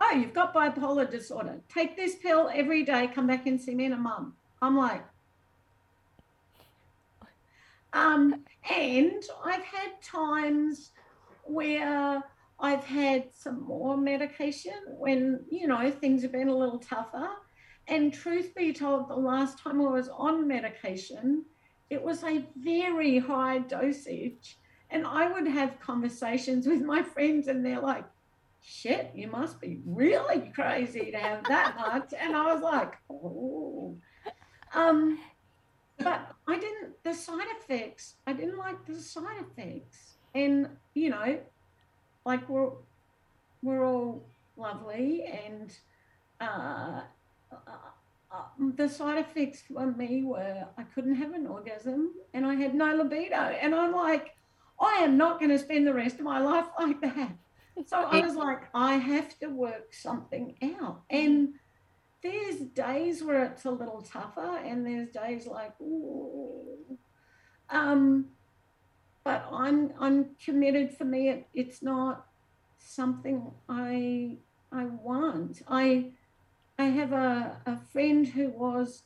[0.00, 1.60] Oh, you've got bipolar disorder.
[1.68, 4.34] Take this pill every day, come back and see me in a month.
[4.60, 5.04] I'm like,
[7.92, 10.90] um, and I've had times
[11.44, 12.22] where
[12.58, 17.28] I've had some more medication when, you know, things have been a little tougher.
[17.88, 21.44] And truth be told, the last time I was on medication,
[21.90, 24.58] it was a very high dosage.
[24.90, 28.04] And I would have conversations with my friends, and they're like,
[28.62, 32.14] shit, you must be really crazy to have that much.
[32.18, 33.96] And I was like, oh.
[34.74, 35.18] Um,
[35.98, 40.14] but I didn't, the side effects, I didn't like the side effects.
[40.34, 41.38] And, you know,
[42.24, 42.70] like we're,
[43.62, 44.24] we're all
[44.56, 45.76] lovely and
[46.40, 47.02] uh,
[47.66, 48.44] Uh, uh, uh,
[48.76, 52.94] the side effects for me were I couldn't have an orgasm and I had no
[52.94, 53.36] libido.
[53.36, 54.34] And I'm like,
[54.80, 57.32] I am not going to spend the rest of my life like that.
[57.86, 61.02] So I was like, I have to work something out.
[61.10, 61.54] And
[62.22, 66.98] there's days where it's a little tougher, and there's days like, ooh.
[67.68, 68.26] Um,
[69.24, 70.96] but I'm I'm committed.
[70.96, 72.26] For me, it, it's not
[72.78, 74.36] something I
[74.72, 75.62] I want.
[75.68, 76.12] I
[76.78, 79.02] I have a, a friend who was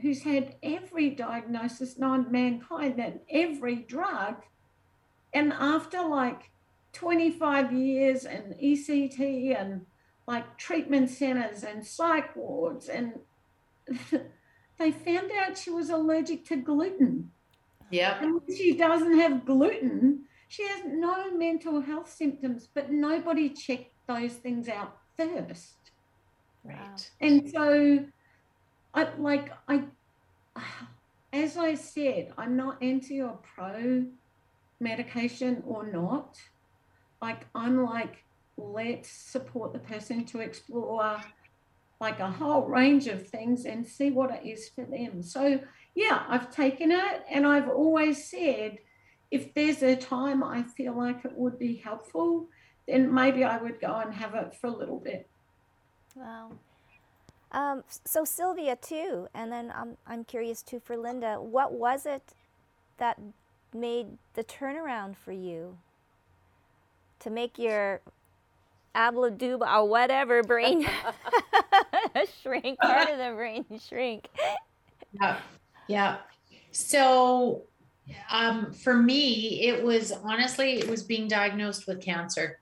[0.00, 4.36] who's had every diagnosis known mankind and every drug.
[5.32, 6.50] And after like
[6.92, 9.86] 25 years and ECT and
[10.26, 13.12] like treatment centers and psych wards and
[14.78, 17.30] they found out she was allergic to gluten.
[17.90, 18.22] Yeah.
[18.22, 20.24] And she doesn't have gluten.
[20.48, 25.81] She has no mental health symptoms, but nobody checked those things out first.
[26.64, 27.10] Right.
[27.20, 28.04] And so
[28.94, 29.84] I like I
[31.32, 34.04] as I said, I'm not anti or pro
[34.80, 36.38] medication or not.
[37.20, 38.24] Like I'm like,
[38.56, 41.22] let's support the person to explore
[42.00, 45.22] like a whole range of things and see what it is for them.
[45.22, 45.60] So
[45.94, 48.78] yeah, I've taken it and I've always said
[49.30, 52.48] if there's a time I feel like it would be helpful,
[52.86, 55.30] then maybe I would go and have it for a little bit.
[56.14, 56.52] Wow.
[57.52, 61.36] Um, so Sylvia too, and then I'm I'm curious too for Linda.
[61.36, 62.32] What was it
[62.96, 63.20] that
[63.74, 65.76] made the turnaround for you
[67.20, 68.00] to make your
[68.94, 70.86] abladuba or whatever brain
[72.42, 74.28] shrink, part of the brain shrink?
[75.12, 75.38] Yeah,
[75.88, 76.16] yeah.
[76.70, 77.64] So,
[78.30, 82.60] um, for me, it was honestly it was being diagnosed with cancer.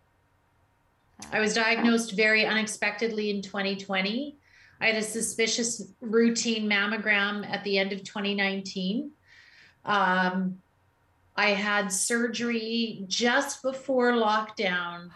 [1.32, 4.36] I was diagnosed very unexpectedly in 2020
[4.80, 9.10] I had a suspicious routine mammogram at the end of 2019.
[9.84, 10.58] Um,
[11.36, 15.10] I had surgery just before lockdown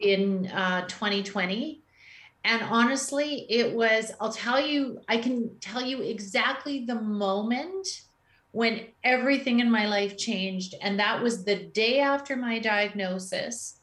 [0.00, 1.80] in uh, 2020.
[2.44, 8.02] And honestly, it was, I'll tell you, I can tell you exactly the moment
[8.52, 10.74] when everything in my life changed.
[10.80, 13.77] And that was the day after my diagnosis.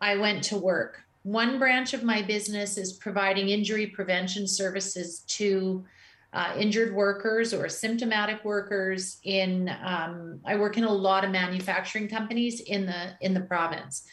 [0.00, 1.02] I went to work.
[1.22, 5.84] One branch of my business is providing injury prevention services to
[6.32, 12.06] uh, injured workers or symptomatic workers in um, i work in a lot of manufacturing
[12.06, 14.06] companies in the in the province.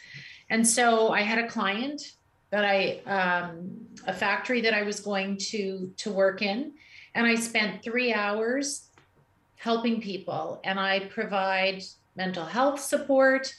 [0.49, 2.01] And so i had a client
[2.51, 3.75] that i um,
[4.07, 6.71] a factory that i was going to to work in
[7.15, 8.87] and i spent three hours
[9.57, 11.83] helping people and i provide
[12.15, 13.53] mental health support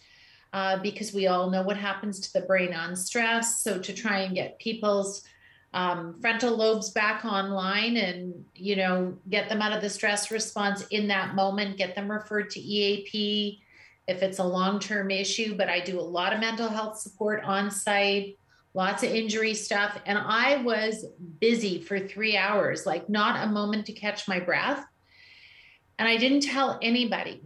[0.56, 3.62] uh, because we all know what happens to the brain on stress.
[3.62, 5.22] So to try and get people's
[5.74, 10.86] um, frontal lobes back online and you know get them out of the stress response
[10.86, 13.60] in that moment, get them referred to EAP
[14.08, 15.58] if it's a long-term issue.
[15.58, 18.38] But I do a lot of mental health support on site
[18.72, 19.98] lots of injury stuff.
[20.06, 21.04] And I was
[21.38, 24.82] busy for three hours, like not a moment to catch my breath.
[25.98, 27.42] And I didn't tell anybody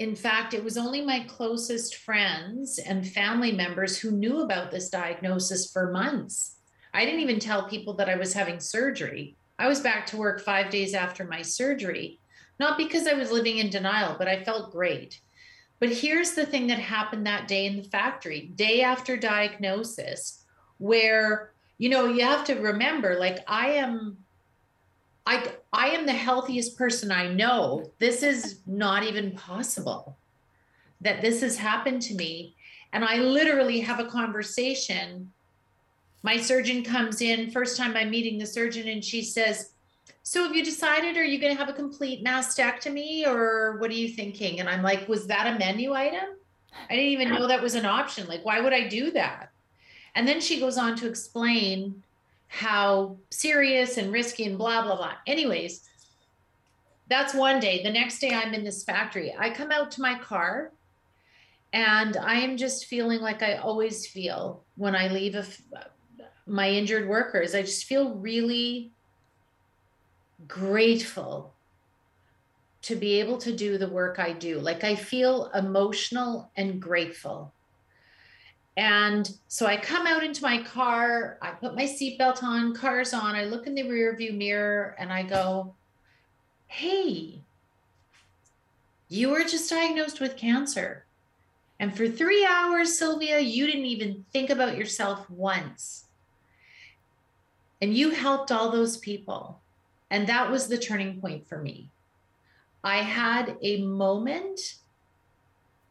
[0.00, 4.88] in fact, it was only my closest friends and family members who knew about this
[4.88, 6.56] diagnosis for months.
[6.94, 9.36] I didn't even tell people that I was having surgery.
[9.58, 12.18] I was back to work five days after my surgery,
[12.58, 15.20] not because I was living in denial, but I felt great.
[15.80, 20.46] But here's the thing that happened that day in the factory, day after diagnosis,
[20.78, 24.16] where, you know, you have to remember like, I am
[25.26, 27.90] I I am the healthiest person I know.
[27.98, 30.16] This is not even possible
[31.00, 32.54] that this has happened to me.
[32.92, 35.32] And I literally have a conversation.
[36.22, 39.70] My surgeon comes in, first time I'm meeting the surgeon, and she says,
[40.22, 43.94] So have you decided, are you going to have a complete mastectomy or what are
[43.94, 44.60] you thinking?
[44.60, 46.36] And I'm like, Was that a menu item?
[46.88, 48.28] I didn't even know that was an option.
[48.28, 49.50] Like, why would I do that?
[50.14, 52.02] And then she goes on to explain
[52.50, 55.12] how serious and risky and blah, blah, blah.
[55.24, 55.88] Anyways,
[57.08, 57.80] that's one day.
[57.84, 59.32] The next day, I'm in this factory.
[59.38, 60.72] I come out to my car
[61.72, 65.36] and I am just feeling like I always feel when I leave
[66.44, 67.54] my injured workers.
[67.54, 68.90] I just feel really
[70.48, 71.54] grateful
[72.82, 74.58] to be able to do the work I do.
[74.58, 77.54] Like I feel emotional and grateful.
[78.76, 83.34] And so I come out into my car, I put my seatbelt on, car's on,
[83.34, 85.74] I look in the rear view mirror and I go,
[86.68, 87.40] Hey,
[89.08, 91.04] you were just diagnosed with cancer.
[91.80, 96.04] And for three hours, Sylvia, you didn't even think about yourself once.
[97.82, 99.60] And you helped all those people.
[100.10, 101.88] And that was the turning point for me.
[102.84, 104.76] I had a moment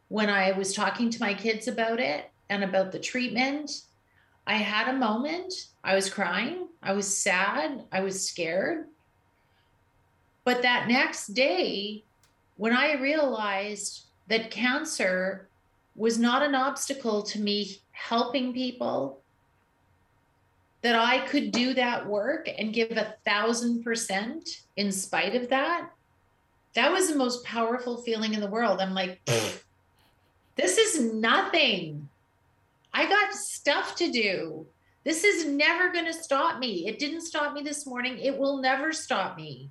[0.08, 3.84] when I was talking to my kids about it and about the treatment.
[4.48, 5.54] I had a moment.
[5.84, 6.68] I was crying.
[6.82, 7.84] I was sad.
[7.92, 8.86] I was scared.
[10.44, 12.04] But that next day,
[12.58, 15.48] when I realized that cancer
[15.96, 19.20] was not an obstacle to me helping people,
[20.82, 25.90] that I could do that work and give a thousand percent in spite of that,
[26.74, 28.80] that was the most powerful feeling in the world.
[28.80, 29.20] I'm like,
[30.56, 32.08] this is nothing.
[32.94, 34.66] I got stuff to do.
[35.04, 36.88] This is never going to stop me.
[36.88, 38.18] It didn't stop me this morning.
[38.20, 39.70] It will never stop me.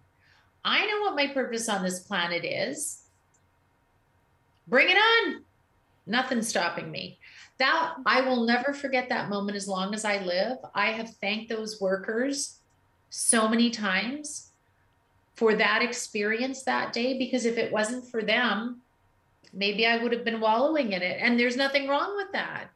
[0.65, 3.03] I know what my purpose on this planet is.
[4.67, 5.45] Bring it on.
[6.07, 7.19] Nothing's stopping me.
[7.59, 10.59] That I will never forget that moment as long as I live.
[10.75, 12.59] I have thanked those workers
[13.11, 14.51] so many times
[15.35, 18.81] for that experience that day because if it wasn't for them,
[19.53, 21.19] maybe I would have been wallowing in it.
[21.21, 22.71] And there's nothing wrong with that.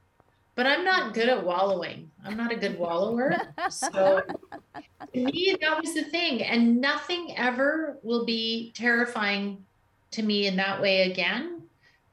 [0.54, 2.10] But I'm not good at wallowing.
[2.24, 3.36] I'm not a good wallower.
[3.70, 4.22] So
[5.14, 6.42] to me, that was the thing.
[6.42, 9.64] And nothing ever will be terrifying
[10.12, 11.62] to me in that way again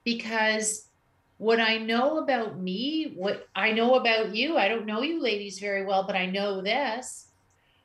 [0.03, 0.87] because
[1.37, 5.59] what I know about me, what I know about you, I don't know you ladies
[5.59, 7.27] very well, but I know this.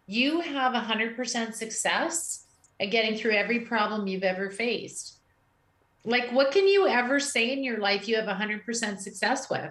[0.07, 2.46] You have 100% success
[2.80, 5.18] at getting through every problem you've ever faced.
[6.05, 9.70] Like, what can you ever say in your life you have 100% success with?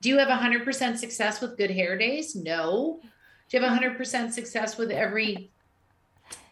[0.00, 2.34] Do you have 100% success with good hair days?
[2.34, 3.00] No.
[3.48, 5.50] Do you have 100% success with every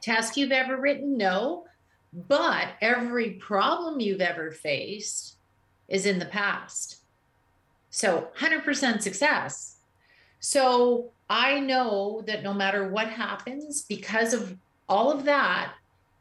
[0.02, 1.16] test you've ever written?
[1.16, 1.64] No.
[2.12, 5.36] But every problem you've ever faced
[5.88, 6.98] is in the past.
[7.90, 9.76] So 100% success.
[10.40, 14.56] So I know that no matter what happens, because of
[14.88, 15.72] all of that,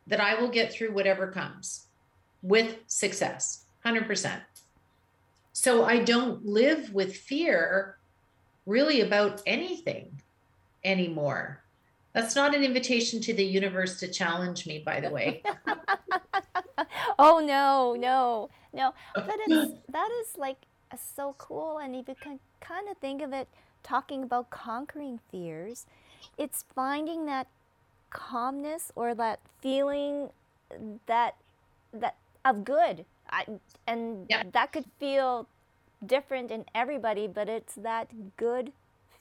[0.07, 1.87] that I will get through whatever comes
[2.41, 4.39] with success, 100%.
[5.59, 7.97] So I don't live with fear
[8.67, 10.21] really about anything
[10.85, 11.63] anymore.
[12.13, 15.41] That's not an invitation to the universe to challenge me, by the way.
[17.17, 18.93] oh no, no, no.
[19.15, 20.57] But it's that is like
[20.95, 23.47] so cool, and if you can kind of think of it,
[23.81, 25.87] talking about conquering fears,
[26.37, 27.47] it's finding that
[28.11, 30.29] calmness or that feeling
[31.07, 31.33] that
[31.91, 33.05] that of good.
[33.29, 33.45] I,
[33.85, 34.43] and yeah.
[34.51, 35.47] that could feel
[36.05, 38.71] different in everybody, but it's that good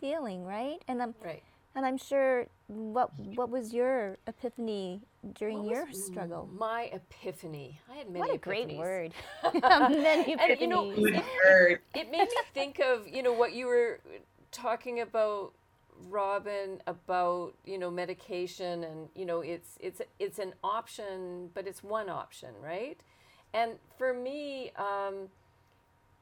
[0.00, 0.78] feeling, right?
[0.88, 1.42] And I'm right.
[1.74, 5.02] And I'm sure what what was your epiphany
[5.34, 6.48] during what your struggle?
[6.56, 7.78] My epiphany.
[7.92, 8.20] I had many.
[8.20, 8.42] What a epiphanies.
[8.42, 9.12] great word.
[9.54, 10.50] many epiphanies.
[10.50, 14.00] and, you know, it, it made me think of you know what you were
[14.52, 15.52] talking about
[16.08, 21.82] Robin about you know medication and you know it's it's it's an option but it's
[21.82, 23.00] one option right
[23.54, 25.28] and for me um,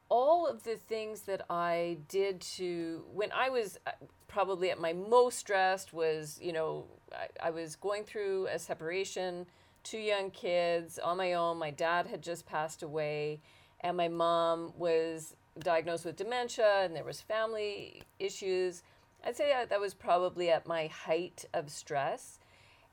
[0.09, 3.93] all of the things that I did to when I was uh,
[4.29, 9.47] probably at my most stressed was you know I, I was going through a separation
[9.83, 13.41] two young kids on my own my dad had just passed away
[13.81, 18.83] and my mom was diagnosed with dementia and there was family issues
[19.27, 22.39] I'd say that, that was probably at my height of stress.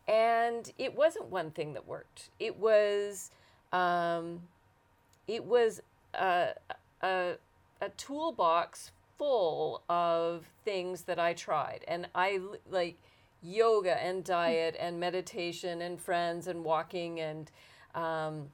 [0.08, 2.30] And it wasn't one thing that worked.
[2.40, 3.32] It was,
[3.72, 4.42] um,
[5.28, 5.82] it was
[6.14, 6.50] a,
[7.02, 7.34] a,
[7.82, 11.86] a toolbox full of things that I tried.
[11.88, 12.98] And I like
[13.44, 17.52] yoga and diet and meditation and friends and walking and
[17.96, 18.50] um,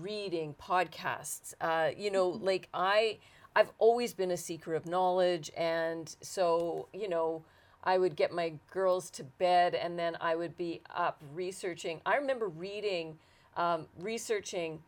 [0.00, 1.54] reading podcasts.
[1.60, 3.18] Uh, you know, like I,
[3.56, 5.50] I've always been a seeker of knowledge.
[5.56, 7.42] And so, you know,
[7.82, 12.00] I would get my girls to bed and then I would be up researching.
[12.04, 13.18] I remember reading,
[13.56, 14.80] um, researching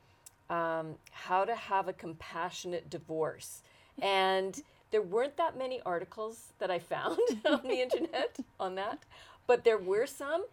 [0.50, 3.62] um, how to have a compassionate divorce.
[4.00, 4.60] And
[4.90, 9.04] there weren't that many articles that I found on the internet on that,
[9.46, 10.44] but there were some.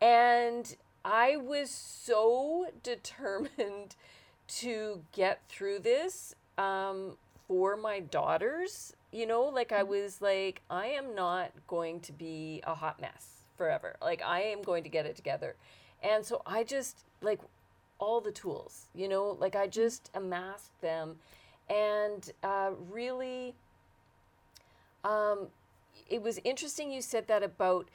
[0.00, 3.96] And I was so determined
[4.48, 6.34] to get through this.
[6.56, 7.16] Um,
[7.48, 9.90] for my daughters, you know, like I mm-hmm.
[9.90, 13.96] was like, I am not going to be a hot mess forever.
[14.00, 15.56] Like I am going to get it together.
[16.02, 17.40] And so I just like
[17.98, 19.72] all the tools, you know, like I mm-hmm.
[19.72, 21.16] just amassed them
[21.70, 23.54] and uh, really,
[25.04, 25.48] um,
[26.08, 27.88] it was interesting you said that about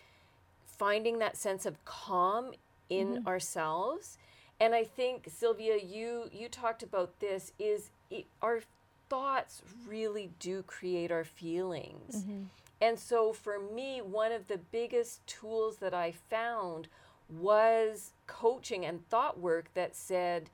[0.66, 2.52] finding that sense of calm
[2.90, 3.28] in mm-hmm.
[3.28, 4.18] ourselves.
[4.60, 8.62] And I think Sylvia, you you talked about this is it, our
[9.10, 12.18] thoughts really do create our feelings.
[12.18, 12.44] Mm-hmm.
[12.82, 16.88] And so for me, one of the biggest tools that I found
[17.30, 20.50] was coaching and thought work that said,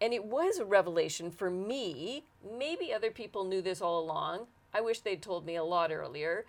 [0.00, 2.24] and it was a revelation for me,
[2.58, 4.46] maybe other people knew this all along.
[4.74, 6.44] I wish they'd told me a lot earlier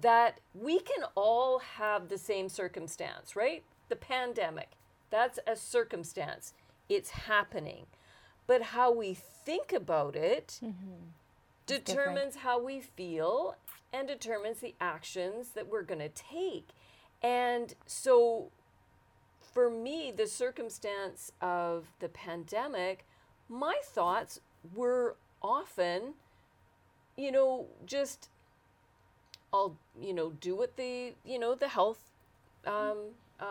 [0.00, 3.64] that we can all have the same circumstance, right?
[3.88, 4.70] The pandemic,
[5.08, 6.52] that's a circumstance.
[6.88, 7.86] It's happening
[8.50, 11.04] but how we think about it mm-hmm.
[11.68, 13.54] determines how we feel
[13.92, 16.70] and determines the actions that we're going to take.
[17.22, 18.50] And so
[19.52, 23.06] for me, the circumstance of the pandemic,
[23.48, 24.40] my thoughts
[24.74, 26.14] were often,
[27.16, 28.28] you know, just
[29.52, 31.98] I'll, you know, do what the, you know, the health
[32.66, 32.98] um,
[33.40, 33.44] uh,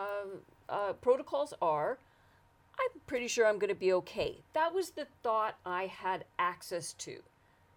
[0.68, 1.98] uh, protocols are.
[2.78, 4.38] I'm pretty sure I'm going to be okay.
[4.54, 7.18] That was the thought I had access to.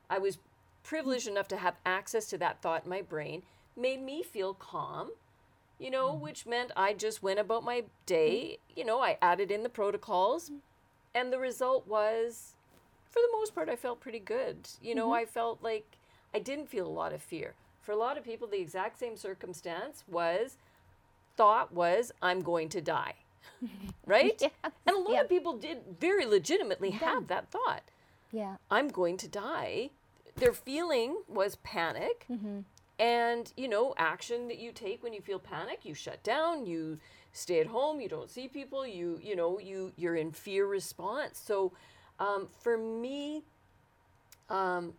[0.10, 0.38] I was
[0.84, 3.44] privileged enough to have access to that thought in my brain,
[3.76, 5.12] made me feel calm,
[5.80, 6.24] you know, mm-hmm.
[6.24, 8.58] which meant I just went about my day.
[8.76, 10.52] You know, I added in the protocols,
[11.14, 12.54] and the result was,
[13.10, 14.70] for the most part, I felt pretty good.
[14.82, 15.22] You know, mm-hmm.
[15.22, 15.98] I felt like
[16.34, 17.54] I didn't feel a lot of fear.
[17.82, 20.58] For a lot of people, the exact same circumstance was,
[21.36, 23.16] thought was, I'm going to die.
[24.06, 24.42] right?
[24.64, 25.22] And a lot yeah.
[25.22, 27.00] of people did very legitimately yeah.
[27.00, 27.84] have that thought.
[28.32, 28.56] Yeah.
[28.72, 29.92] I'm going to die.
[30.36, 32.26] Their feeling was panic.
[32.32, 32.62] Mm-hmm.
[33.00, 37.00] And, you know, action that you take when you feel panic, you shut down, you
[37.32, 41.42] stay at home, you don't see people, you, you know, you, you're in fear response.
[41.44, 41.72] So
[42.20, 43.44] um, for me,
[44.50, 44.94] um,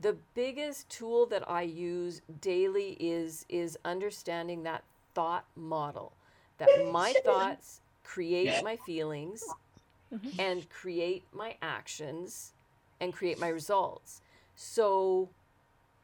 [0.00, 4.82] the biggest tool that I use daily is is understanding that
[5.14, 6.12] thought model
[6.58, 9.44] that my thoughts create my feelings
[10.12, 10.40] mm-hmm.
[10.40, 12.52] and create my actions
[13.00, 14.20] and create my results.
[14.56, 15.28] So,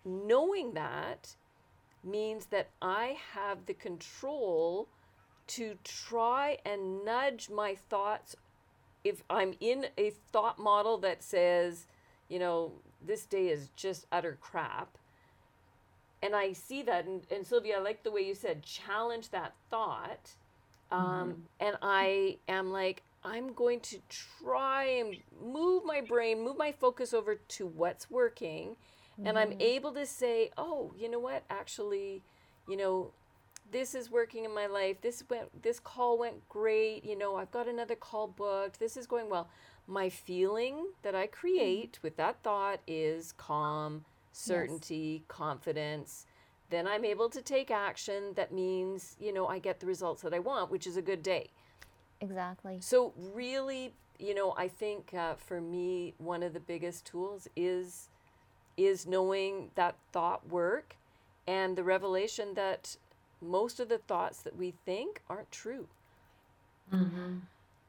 [0.05, 1.35] knowing that
[2.03, 4.89] means that I have the control
[5.49, 8.37] to try and nudge my thoughts.
[9.05, 11.87] If I'm in a thought model that says,
[12.29, 12.73] you know,
[13.05, 14.97] this day is just utter crap,
[16.23, 19.55] and I see that, and, and Sylvia, I like the way you said, challenge that
[19.71, 20.35] thought
[20.91, 21.41] um, mm-hmm.
[21.61, 27.13] And I am like, I'm going to try and move my brain, move my focus
[27.15, 28.77] over to what's working.
[29.21, 29.29] Mm-hmm.
[29.29, 29.61] And I'm mm-hmm.
[29.61, 31.45] able to say, oh, you know what?
[31.51, 32.23] Actually,
[32.67, 33.13] you know,
[33.71, 35.01] this is working in my life.
[35.01, 37.05] This went, this call went great.
[37.05, 38.81] You know, I've got another call booked.
[38.81, 39.49] This is going well.
[39.87, 42.07] My feeling that I create mm-hmm.
[42.07, 45.23] with that thought is calm, certainty, yes.
[45.29, 46.27] confidence
[46.71, 50.33] then I'm able to take action that means, you know, I get the results that
[50.33, 51.51] I want, which is a good day.
[52.21, 52.79] Exactly.
[52.81, 58.09] So, really, you know, I think uh, for me, one of the biggest tools is
[58.87, 60.97] is knowing that thought work
[61.47, 62.97] and the revelation that
[63.41, 65.87] most of the thoughts that we think aren't true.
[66.93, 67.39] Mm-hmm.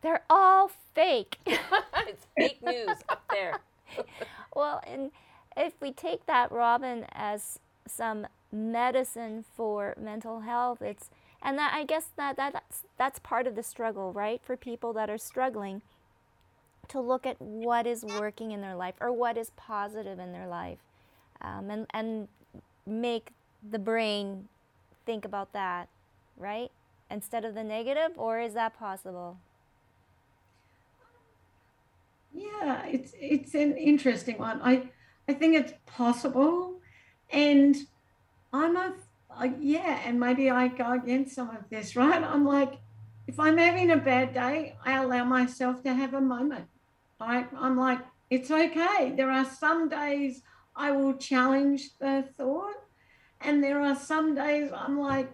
[0.02, 1.38] They're all fake.
[1.46, 3.60] it's fake news up there.
[4.56, 5.12] well, and
[5.56, 10.82] if we take that, Robin, as some medicine for mental health.
[10.82, 11.10] It's
[11.42, 14.42] and that I guess that, that that's that's part of the struggle, right?
[14.44, 15.82] For people that are struggling
[16.92, 20.48] to look at what is working in their life or what is positive in their
[20.48, 20.80] life,
[21.42, 22.28] um, and and
[22.86, 23.32] make
[23.70, 24.48] the brain
[25.06, 25.88] think about that,
[26.38, 26.72] right?
[27.10, 29.38] Instead of the negative, or is that possible?
[32.34, 34.62] Yeah, it's it's an interesting one.
[34.62, 34.90] I
[35.28, 36.80] I think it's possible,
[37.30, 37.76] and
[38.54, 38.94] I'm a,
[39.40, 42.24] a yeah, and maybe I go against some of this, right?
[42.24, 42.80] I'm like,
[43.28, 46.68] if I'm having a bad day, I allow myself to have a moment.
[47.22, 47.48] Right?
[47.56, 48.00] I'm like,
[48.32, 49.14] it's okay.
[49.16, 50.42] There are some days
[50.76, 52.82] I will challenge the thought,
[53.40, 55.32] and there are some days I'm like,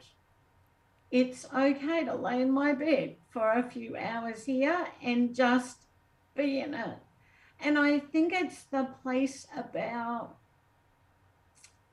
[1.12, 5.78] it's okay to lay in my bed for a few hours here and just
[6.36, 6.98] be in it.
[7.62, 10.36] And I think it's the place about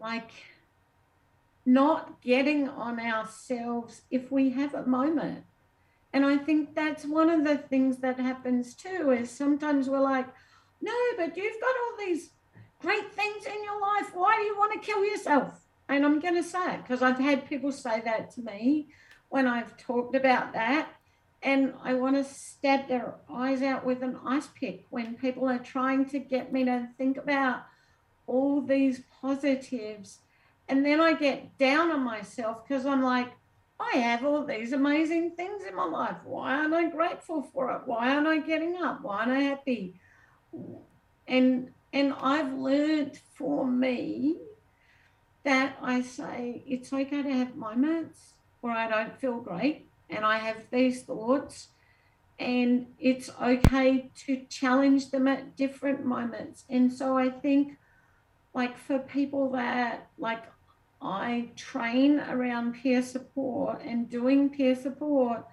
[0.01, 0.33] like
[1.65, 5.45] not getting on ourselves if we have a moment.
[6.15, 10.29] And I think that's one of the things that happens too is sometimes we're like,
[10.81, 12.31] no, but you've got all these
[12.81, 14.15] great things in your life.
[14.15, 15.67] Why do you want to kill yourself?
[15.89, 18.89] And I'm going to say it because I've had people say that to me
[19.29, 20.89] when I've talked about that.
[21.45, 25.59] and I want to stab their eyes out with an ice pick when people are
[25.59, 27.67] trying to get me to think about
[28.27, 30.21] all these positives.
[30.69, 33.31] And then I get down on myself because I'm like,
[33.93, 36.17] I have all these amazing things in my life.
[36.25, 37.83] Why aren't I grateful for it?
[37.87, 39.03] Why aren't I getting up?
[39.03, 39.95] Why aren't I happy?
[41.27, 44.37] And and I've learned for me
[45.45, 50.39] that I say it's okay to have moments where I don't feel great and I
[50.39, 51.69] have these thoughts
[52.39, 56.65] and it's okay to challenge them at different moments.
[56.69, 57.77] And so I think
[58.55, 60.45] like for people that like
[61.01, 65.47] I train around peer support and doing peer support,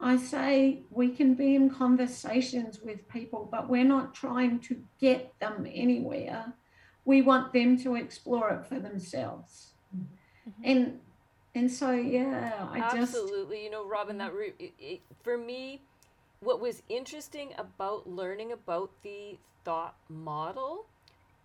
[0.00, 5.38] I say we can be in conversations with people, but we're not trying to get
[5.40, 6.52] them anywhere.
[7.04, 9.72] We want them to explore it for themselves.
[9.96, 10.62] Mm-hmm.
[10.64, 11.00] And
[11.54, 13.56] and so yeah, I absolutely.
[13.56, 15.82] just you know, Robin, that re- it, it, for me,
[16.40, 20.86] what was interesting about learning about the thought model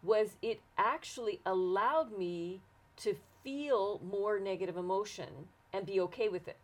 [0.03, 2.61] was it actually allowed me
[2.97, 5.29] to feel more negative emotion
[5.73, 6.57] and be okay with it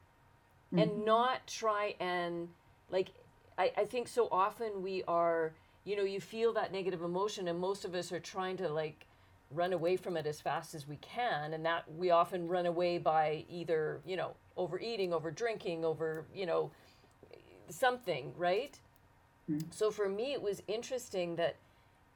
[0.73, 0.79] mm-hmm.
[0.79, 2.49] and not try and
[2.89, 3.09] like
[3.57, 5.53] I, I think so often we are
[5.84, 9.05] you know you feel that negative emotion and most of us are trying to like
[9.51, 12.97] run away from it as fast as we can and that we often run away
[12.97, 16.71] by either you know overeating over drinking over you know
[17.69, 18.79] something right
[19.49, 19.59] mm-hmm.
[19.69, 21.55] so for me it was interesting that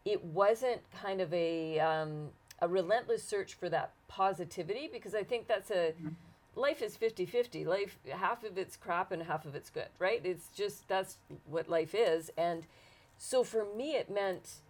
[0.05, 2.29] it wasn't kind of a um,
[2.65, 5.93] a relentless search for that positivity because I think that's a
[6.55, 10.19] life is 50-50 life half of it's crap and half of it's good right?
[10.25, 12.31] It's just that's what life is.
[12.37, 12.65] And
[13.17, 14.61] so for me it meant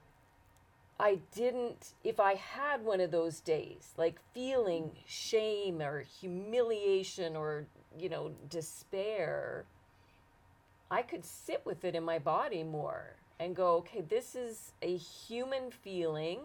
[1.00, 7.66] I didn't if I had one of those days like feeling shame or humiliation or
[7.98, 9.64] you know despair
[10.92, 14.98] I could sit with it in my body more and go okay this is a
[14.98, 16.40] human feeling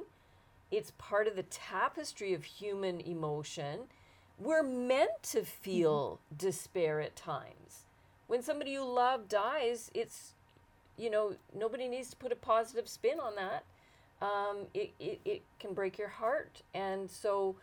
[0.70, 3.80] it's part of the tapestry of human emotion.
[4.38, 6.46] We're meant to feel mm-hmm.
[6.46, 7.84] despair at times.
[8.26, 10.34] When somebody you love dies, it's,
[10.96, 13.64] you know, nobody needs to put a positive spin on that.
[14.22, 16.62] Um, it, it, it can break your heart.
[16.74, 17.56] And so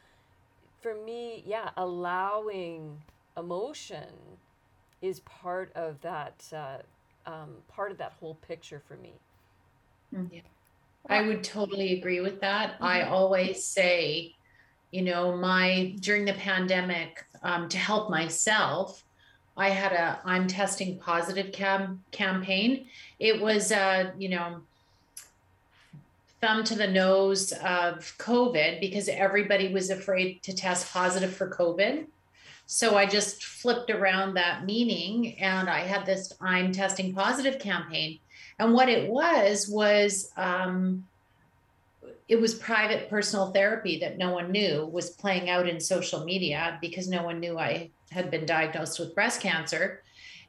[0.81, 3.01] for me, yeah, allowing
[3.37, 4.35] emotion
[5.01, 6.77] is part of that, uh,
[7.29, 9.13] um, part of that whole picture for me.
[10.13, 10.29] Mm.
[10.31, 10.41] Yeah.
[11.09, 12.73] I would totally agree with that.
[12.73, 12.83] Mm-hmm.
[12.83, 14.35] I always say,
[14.91, 19.03] you know, my during the pandemic, um, to help myself,
[19.55, 22.87] I had a I'm testing positive cam campaign.
[23.19, 24.61] It was uh, you know,
[26.41, 32.05] thumb to the nose of COVID because everybody was afraid to test positive for COVID.
[32.67, 38.19] So I just flipped around that meaning and I had this I'm testing positive campaign.
[38.59, 41.05] And what it was was um,
[42.27, 46.77] it was private personal therapy that no one knew was playing out in social media
[46.81, 50.01] because no one knew I had been diagnosed with breast cancer.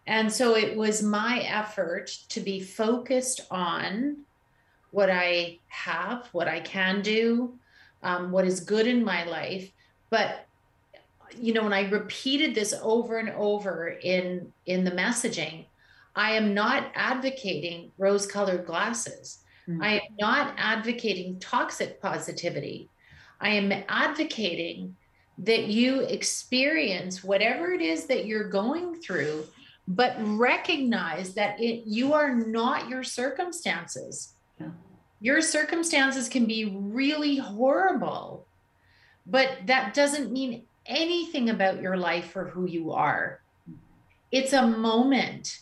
[0.06, 4.18] And so it was my effort to be focused on
[4.90, 7.58] what I have, what I can do,
[8.02, 9.70] um, what is good in my life.
[10.10, 10.46] But
[11.38, 15.66] you know, when I repeated this over and over in in the messaging,
[16.18, 19.38] I am not advocating rose colored glasses.
[19.68, 19.82] Mm-hmm.
[19.82, 22.90] I am not advocating toxic positivity.
[23.40, 24.96] I am advocating
[25.38, 29.44] that you experience whatever it is that you're going through,
[29.86, 34.34] but recognize that it, you are not your circumstances.
[34.60, 34.70] Yeah.
[35.20, 38.44] Your circumstances can be really horrible,
[39.24, 43.40] but that doesn't mean anything about your life or who you are.
[44.32, 45.60] It's a moment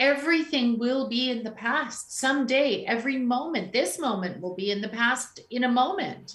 [0.00, 2.84] everything will be in the past someday.
[2.84, 6.34] Every moment this moment will be in the past in a moment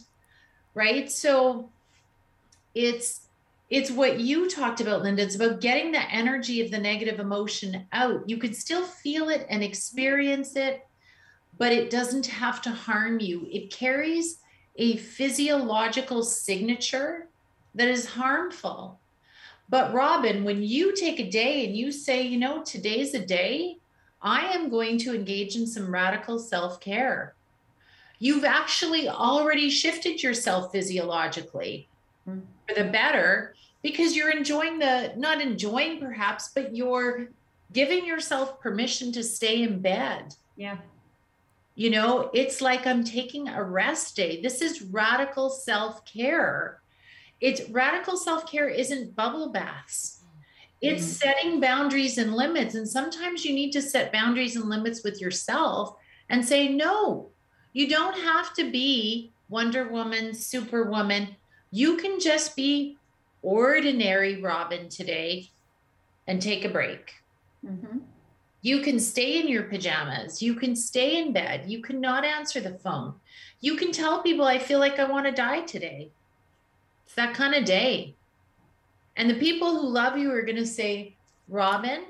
[0.76, 1.09] right?
[1.09, 1.70] So
[2.76, 3.22] it's
[3.72, 5.24] it's what you talked about linda.
[5.24, 8.30] It's about getting the energy of the negative emotion out.
[8.30, 10.86] You could still feel it and experience it
[11.57, 13.47] but it doesn't have to harm you.
[13.49, 14.39] It carries
[14.76, 17.30] a physiological signature
[17.76, 18.99] that is harmful
[19.70, 23.78] but Robin, when you take a day and you say, you know, today's a day,
[24.22, 27.36] I am going to engage in some radical self care.
[28.20, 31.88] You've actually already shifted yourself physiologically
[32.26, 37.28] for the better because you're enjoying the, not enjoying perhaps, but you're
[37.74, 40.34] giving yourself permission to stay in bed.
[40.55, 40.78] Yeah.
[41.76, 44.41] You know, it's like I'm taking a rest day.
[44.41, 46.80] This is radical self care
[47.42, 50.22] it's radical self care isn't bubble baths.
[50.82, 51.12] It's mm-hmm.
[51.12, 52.76] setting boundaries and limits.
[52.76, 55.96] And sometimes you need to set boundaries and limits with yourself
[56.30, 57.30] and say, no,
[57.74, 61.36] you don't have to be Wonder Woman, Superwoman.
[61.72, 62.98] You can just be
[63.42, 65.50] ordinary Robin today
[66.28, 67.14] and take a break.
[67.66, 68.00] Mm-hmm.
[68.62, 70.42] You can stay in your pajamas.
[70.42, 71.66] You can stay in bed.
[71.68, 73.14] You cannot answer the phone.
[73.62, 76.10] You can tell people, I feel like I want to die today.
[77.06, 78.16] It's that kind of day.
[79.18, 81.16] And the people who love you are going to say,
[81.47, 82.03] Robin,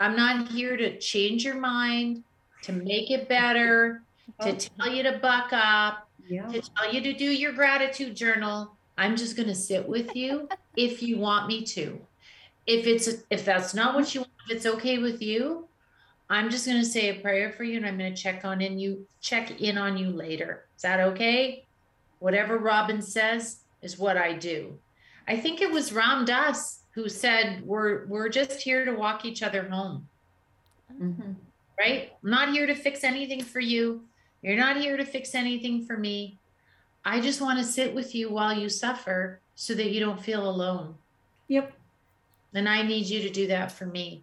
[0.00, 2.24] I'm not here to change your mind,
[2.62, 4.02] to make it better,
[4.40, 4.56] to oh.
[4.56, 6.46] tell you to buck up, yeah.
[6.46, 8.72] to tell you to do your gratitude journal.
[8.96, 12.00] I'm just going to sit with you if you want me to.
[12.66, 15.66] If it's if that's not what you want, if it's okay with you,
[16.28, 18.60] I'm just going to say a prayer for you and I'm going to check on
[18.60, 20.64] in you check in on you later.
[20.76, 21.64] Is that okay?
[22.20, 24.78] Whatever Robin says is what I do.
[25.28, 29.42] I think it was Ram Dass who said we're we're just here to walk each
[29.42, 30.08] other home.
[30.92, 31.32] Mm-hmm.
[31.78, 32.12] Right?
[32.22, 34.02] I'm not here to fix anything for you.
[34.42, 36.38] You're not here to fix anything for me.
[37.04, 40.48] I just want to sit with you while you suffer so that you don't feel
[40.48, 40.94] alone.
[41.48, 41.72] Yep.
[42.54, 44.22] And I need you to do that for me.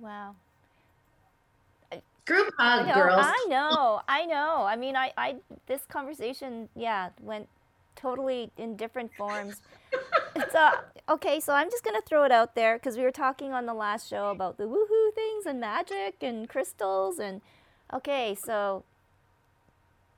[0.00, 0.34] Wow.
[2.24, 3.26] Group hug, I know, girls.
[3.26, 4.00] I know.
[4.08, 4.64] I know.
[4.64, 5.36] I mean, I, I,
[5.66, 7.48] this conversation, yeah, went
[7.96, 9.60] totally in different forms.
[10.52, 10.70] so,
[11.08, 13.66] okay, so I'm just going to throw it out there because we were talking on
[13.66, 17.18] the last show about the woohoo things and magic and crystals.
[17.18, 17.40] And,
[17.92, 18.84] okay, so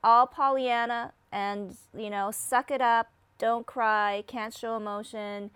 [0.03, 5.51] all Pollyanna and, you know, suck it up, don't cry, can't show emotion,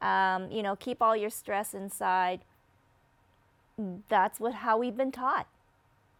[0.00, 2.40] um, you know, keep all your stress inside.
[4.08, 5.46] That's what how we've been taught,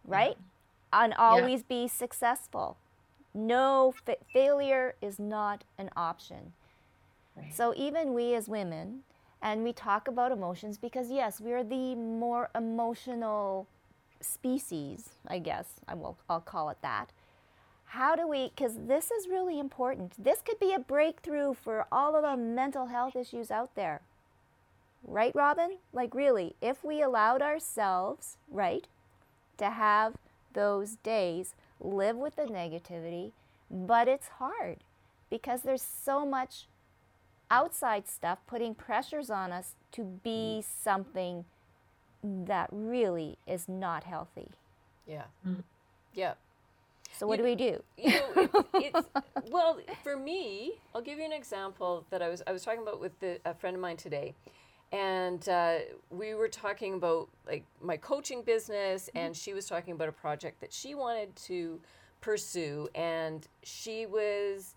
[0.05, 0.35] right?
[0.37, 1.03] Yeah.
[1.03, 1.83] And always yeah.
[1.83, 2.77] be successful.
[3.33, 6.53] No fa- failure is not an option.
[7.35, 7.53] Right.
[7.53, 9.03] So even we as women,
[9.41, 13.67] and we talk about emotions because yes, we are the more emotional
[14.21, 17.11] species, I guess I will I'll call it that
[17.93, 22.15] how do we because this is really important this could be a breakthrough for all
[22.15, 24.01] of the mental health issues out there
[25.07, 28.87] right robin like really if we allowed ourselves right
[29.57, 30.15] to have
[30.53, 31.53] those days
[31.83, 33.31] live with the negativity
[33.69, 34.77] but it's hard
[35.29, 36.67] because there's so much
[37.49, 41.45] outside stuff putting pressures on us to be something
[42.23, 44.49] that really is not healthy.
[45.07, 45.23] Yeah.
[45.45, 45.61] Mm-hmm.
[46.13, 46.33] yeah.
[47.11, 47.83] So what you, do we do?
[47.97, 48.97] You know, it's,
[49.35, 52.81] it's, well, for me, I'll give you an example that I was I was talking
[52.81, 54.33] about with the, a friend of mine today,
[54.93, 55.79] and uh,
[56.11, 59.17] we were talking about like my coaching business, mm-hmm.
[59.17, 61.81] and she was talking about a project that she wanted to
[62.21, 64.75] pursue, and she was,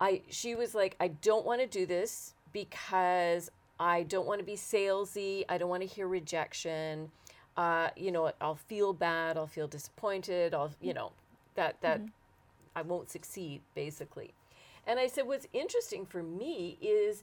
[0.00, 4.44] I she was like, I don't want to do this because I don't want to
[4.44, 5.44] be salesy.
[5.48, 7.10] I don't want to hear rejection.
[7.56, 9.38] Uh, you know, I'll feel bad.
[9.38, 10.52] I'll feel disappointed.
[10.52, 11.12] I'll, you know,
[11.54, 12.08] that that mm-hmm.
[12.76, 14.34] I won't succeed basically.
[14.86, 17.22] And I said what's interesting for me is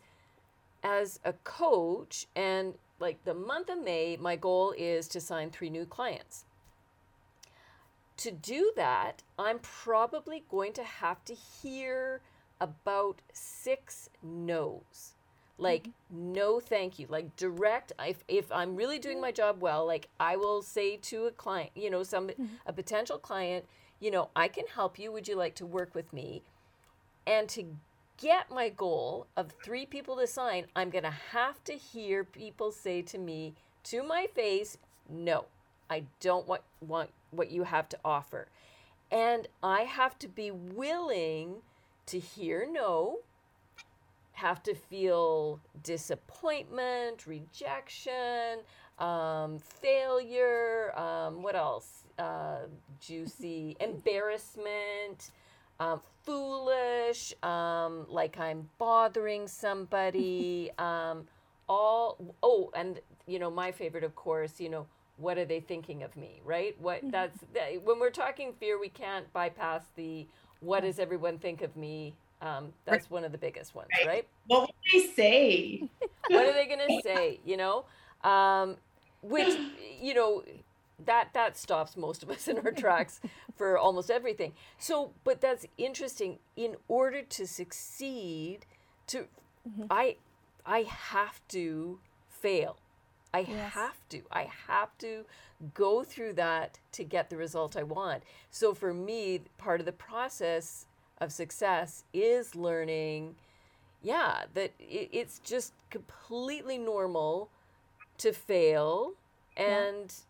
[0.84, 5.70] as a coach and like the month of May my goal is to sign 3
[5.70, 6.46] new clients.
[8.18, 12.22] To do that, I'm probably going to have to hear
[12.60, 15.14] about 6 no's
[15.58, 16.34] like mm-hmm.
[16.34, 20.36] no thank you like direct if, if i'm really doing my job well like i
[20.36, 22.46] will say to a client you know some mm-hmm.
[22.66, 23.66] a potential client
[24.00, 25.12] you know, I can help you.
[25.12, 26.44] Would you like to work with me?
[27.28, 27.76] And to
[28.20, 32.72] get my goal of three people to sign, I'm going to have to hear people
[32.72, 33.56] say to me
[33.86, 34.78] to my face,
[35.10, 35.46] no,
[35.90, 38.48] I don't want, want what you have to offer.
[39.12, 41.56] And I have to be willing
[42.08, 43.20] to hear no,
[44.34, 48.60] have to feel disappointment, rejection,
[49.00, 52.04] um, failure, um, what else?
[52.18, 52.68] Uh,
[53.00, 55.32] juicy, embarrassment,
[55.80, 60.72] um, foolish, um, like I'm bothering somebody.
[60.80, 61.28] Um,
[61.68, 64.60] all oh, and you know my favorite, of course.
[64.60, 66.76] You know what are they thinking of me, right?
[66.82, 67.12] What mm-hmm.
[67.12, 70.26] that's that, when we're talking fear, we can't bypass the
[70.62, 74.26] what does everyone think of me um, that's one of the biggest ones, right?
[74.48, 75.90] What would they say?
[76.30, 77.40] what are they going to say?
[77.46, 77.86] You know,
[78.24, 78.78] um,
[79.22, 79.58] which
[80.02, 80.44] you know
[81.06, 83.22] that that stops most of us in our tracks
[83.56, 84.54] for almost everything.
[84.78, 86.39] So, but that's interesting.
[86.56, 88.66] In order to succeed,
[89.08, 89.28] to
[89.68, 89.84] mm-hmm.
[89.89, 90.18] I
[90.66, 92.78] I have to fail.
[93.34, 93.74] I yes.
[93.74, 94.22] have to.
[94.32, 95.26] I have to
[95.74, 98.24] go through that to get the result I want.
[98.50, 100.86] So for me, part of the process
[101.20, 103.36] of success is learning
[104.02, 107.50] yeah, that it, it's just completely normal
[108.20, 109.14] to fail,
[109.58, 110.26] and yeah.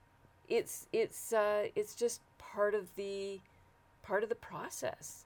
[0.49, 3.39] It's it's uh, it's just part of the
[4.03, 5.25] part of the process.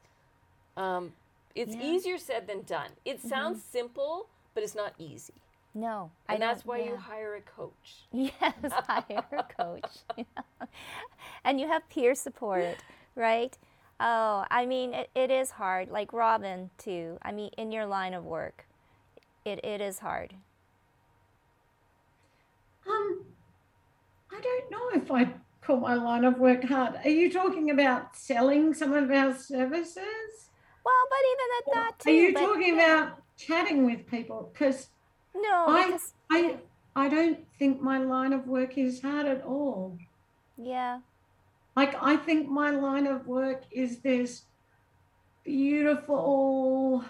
[0.76, 1.14] Um,
[1.56, 1.84] it's yeah.
[1.84, 2.92] easier said than done.
[3.06, 3.30] It mm-hmm.
[3.30, 3.78] sounds mm-hmm.
[3.78, 5.34] simple, but it's not easy.
[5.76, 6.90] No, and that's why yeah.
[6.90, 7.72] you hire a coach.
[8.12, 9.90] Yes, hire a coach,
[11.44, 12.78] and you have peer support,
[13.16, 13.58] right?
[14.00, 15.90] Oh, I mean, it, it is hard.
[15.90, 17.18] Like Robin too.
[17.22, 18.66] I mean, in your line of work,
[19.46, 20.34] it, it is hard.
[22.88, 23.26] Um,
[24.36, 26.96] I don't know if I call my line of work hard.
[27.04, 30.50] Are you talking about selling some of our services?
[30.84, 32.10] Well, but even at that too.
[32.10, 34.50] Are you talking about chatting with people?
[34.52, 34.90] Because
[35.36, 36.14] no, I, because...
[36.32, 36.58] I,
[36.96, 39.98] I don't think my line of work is hard at all.
[40.58, 41.00] Yeah.
[41.76, 44.44] Like I think my line of work is this
[45.44, 47.04] beautiful,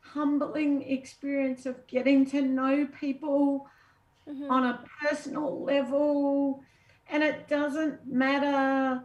[0.00, 3.66] humbling experience of getting to know people
[4.28, 4.50] mm-hmm.
[4.50, 6.62] on a personal level.
[7.08, 9.02] And it doesn't matter.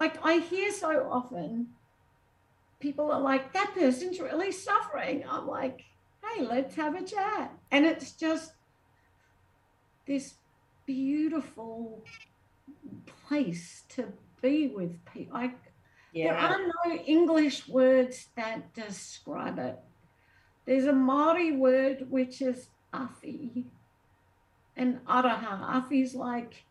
[0.00, 1.68] Like I hear so often,
[2.80, 5.24] people are like, that person's really suffering.
[5.28, 5.84] I'm like,
[6.24, 7.52] hey, let's have a chat.
[7.70, 8.52] And it's just
[10.06, 10.34] this
[10.86, 12.02] beautiful
[13.26, 15.36] place to be with people.
[15.36, 15.52] I,
[16.12, 16.32] yeah.
[16.32, 19.78] There are no English words that describe it.
[20.64, 23.64] There's a Maori word which is awhi
[24.78, 25.60] and aroha.
[25.74, 26.64] Awhi is like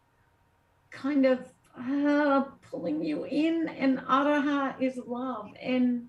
[0.90, 1.40] kind of
[1.78, 5.50] uh, pulling you in, and aroha is love.
[5.62, 6.08] And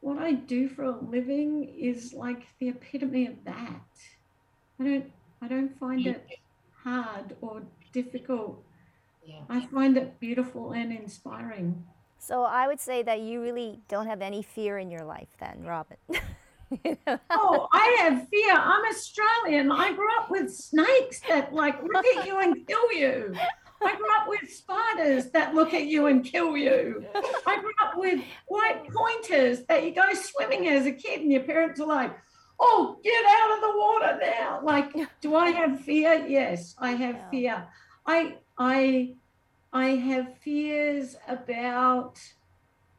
[0.00, 3.88] what I do for a living is like the epitome of that.
[4.78, 5.12] I don't
[5.42, 6.26] I don't find it
[6.82, 7.62] hard or
[7.92, 8.62] difficult.
[9.26, 9.40] Yeah.
[9.48, 11.84] I find it beautiful and inspiring.
[12.18, 15.64] So I would say that you really don't have any fear in your life then,
[15.64, 15.96] Robin.
[17.30, 18.52] oh, I have fear.
[18.52, 19.72] I'm Australian.
[19.72, 23.34] I grew up with snakes that like look at you and kill you.
[23.84, 27.04] I grew up with spiders that look at you and kill you.
[27.46, 31.42] I grew up with white pointers that you go swimming as a kid and your
[31.42, 32.16] parents are like,
[32.60, 34.60] oh, get out of the water now.
[34.62, 36.24] Like, do I have fear?
[36.26, 37.30] Yes, I have yeah.
[37.30, 37.68] fear.
[38.06, 39.14] I I
[39.72, 42.18] I have fears about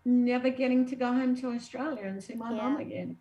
[0.03, 2.57] never getting to go home to Australia and see my yeah.
[2.57, 3.17] mum again.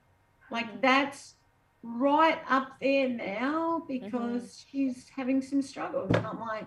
[0.50, 0.80] Like mm-hmm.
[0.80, 1.34] that's
[1.82, 4.70] right up there now because mm-hmm.
[4.70, 6.10] she's having some struggles.
[6.14, 6.66] And I'm like,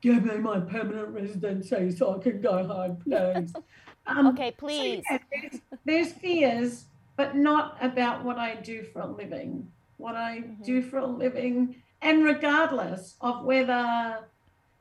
[0.00, 3.52] give me my permanent residency so I can go home, please.
[4.06, 5.02] Um, okay, please.
[5.08, 6.84] So yeah, there's, there's, fears,
[7.16, 9.66] but not about what I do for a living.
[9.96, 10.62] What I mm-hmm.
[10.62, 14.18] do for a living, and regardless of whether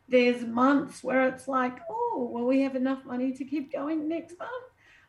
[0.09, 4.37] there's months where it's like, oh, well, we have enough money to keep going next
[4.37, 4.65] month.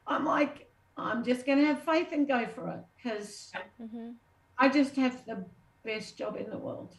[0.07, 4.11] I'm like, I'm just going to have faith and go for it because mm-hmm.
[4.59, 5.45] I just have the
[5.85, 6.95] best job in the world.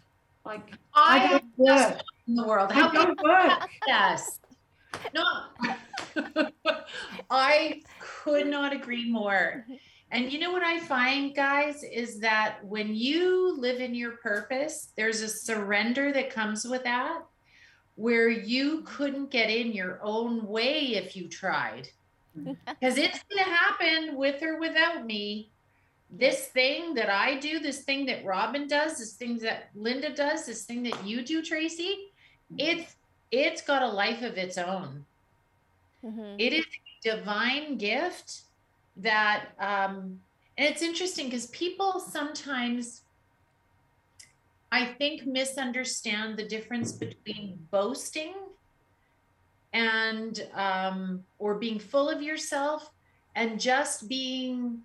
[0.46, 2.72] Like I, I don't work in the world.
[2.72, 3.70] How I don't work.
[3.88, 4.40] Yes.
[5.14, 6.46] No.
[7.30, 9.66] I could not agree more.
[10.12, 14.90] And you know what I find, guys, is that when you live in your purpose,
[14.96, 17.24] there's a surrender that comes with that
[17.96, 21.90] where you couldn't get in your own way if you tried.
[22.66, 25.50] Because it's going to happen with or without me
[26.12, 30.46] this thing that I do, this thing that Robin does, this thing that Linda does,
[30.46, 32.12] this thing that you do, Tracy,
[32.58, 32.96] it's
[33.32, 35.06] it's got a life of its own.
[36.04, 36.36] Mm-hmm.
[36.38, 38.42] It is a divine gift
[38.98, 40.20] that um
[40.58, 43.02] and it's interesting because people sometimes
[44.72, 48.34] I think misunderstand the difference between boasting
[49.76, 52.92] and um or being full of yourself
[53.36, 54.82] and just being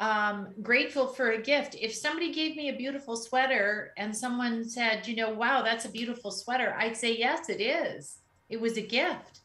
[0.00, 1.76] um, grateful for a gift.
[1.80, 5.90] If somebody gave me a beautiful sweater and someone said, you know, wow, that's a
[5.90, 8.18] beautiful sweater, I'd say, yes, it is.
[8.48, 9.40] It was a gift.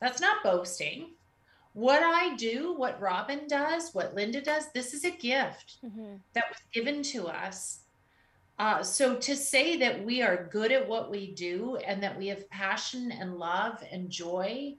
[0.00, 1.12] That's not boasting.
[1.72, 6.16] What I do, what Robin does, what Linda does, this is a gift mm-hmm.
[6.34, 7.80] that was given to us.
[8.58, 12.28] Uh, so to say that we are good at what we do and that we
[12.28, 14.74] have passion and love and joy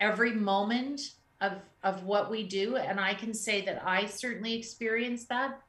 [0.00, 1.00] every moment
[1.40, 5.60] of of what we do and i can say that i certainly experience that.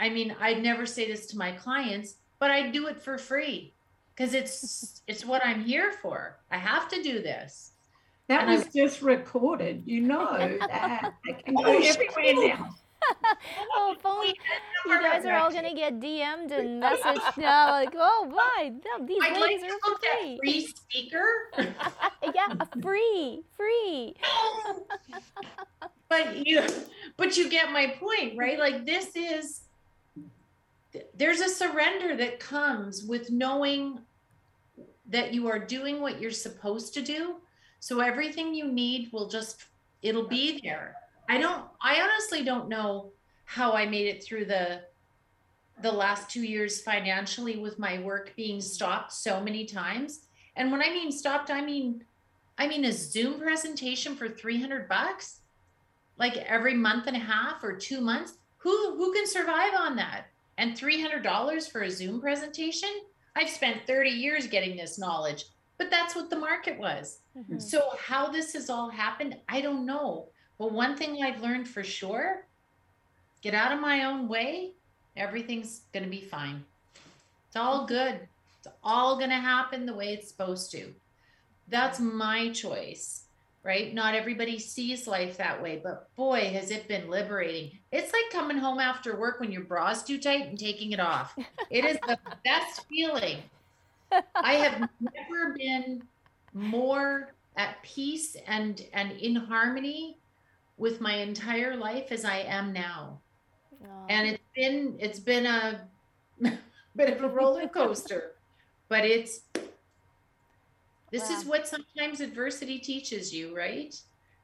[0.00, 3.72] I mean i'd never say this to my clients but i do it for free
[4.14, 6.38] because it's it's what i'm here for.
[6.50, 7.72] I have to do this.
[8.26, 11.14] That and was I, just recorded you know that.
[11.28, 12.74] I can go everywhere now
[13.76, 14.34] oh, if only
[14.86, 18.72] you guys are all gonna get DM'd and messaged now, like, oh my,
[19.06, 20.38] these I'd ladies like are free.
[20.38, 21.50] free speaker.
[22.34, 24.14] yeah, free, free.
[26.08, 26.62] but you,
[27.16, 28.58] but you get my point, right?
[28.58, 29.62] Like this is
[31.14, 34.00] there's a surrender that comes with knowing
[35.08, 37.36] that you are doing what you're supposed to do.
[37.80, 39.64] So everything you need will just
[40.02, 40.96] it'll be there.
[41.30, 43.12] I don't I honestly don't know
[43.44, 44.82] how I made it through the
[45.80, 50.26] the last 2 years financially with my work being stopped so many times.
[50.56, 52.04] And when I mean stopped, I mean
[52.58, 55.40] I mean a Zoom presentation for 300 bucks
[56.18, 58.32] like every month and a half or 2 months.
[58.58, 60.26] Who who can survive on that?
[60.58, 62.90] And $300 for a Zoom presentation?
[63.36, 65.44] I've spent 30 years getting this knowledge,
[65.78, 67.20] but that's what the market was.
[67.38, 67.60] Mm-hmm.
[67.60, 70.28] So, how this has all happened, I don't know.
[70.60, 72.44] But one thing I've learned for sure
[73.42, 74.72] get out of my own way,
[75.16, 76.62] everything's going to be fine.
[77.48, 78.20] It's all good.
[78.58, 80.94] It's all going to happen the way it's supposed to.
[81.68, 83.24] That's my choice
[83.62, 83.92] right?
[83.92, 87.78] Not everybody sees life that way, but boy, has it been liberating.
[87.92, 91.36] It's like coming home after work when your bra's too tight and taking it off.
[91.68, 93.38] It is the best feeling.
[94.34, 96.02] I have never been
[96.54, 100.16] more at peace and and in harmony
[100.80, 103.20] with my entire life as I am now.
[103.84, 104.06] Oh.
[104.08, 105.86] And it's been it's been a
[106.96, 108.32] bit of a roller coaster,
[108.88, 109.42] but it's
[111.12, 111.36] this wow.
[111.36, 113.94] is what sometimes adversity teaches you, right?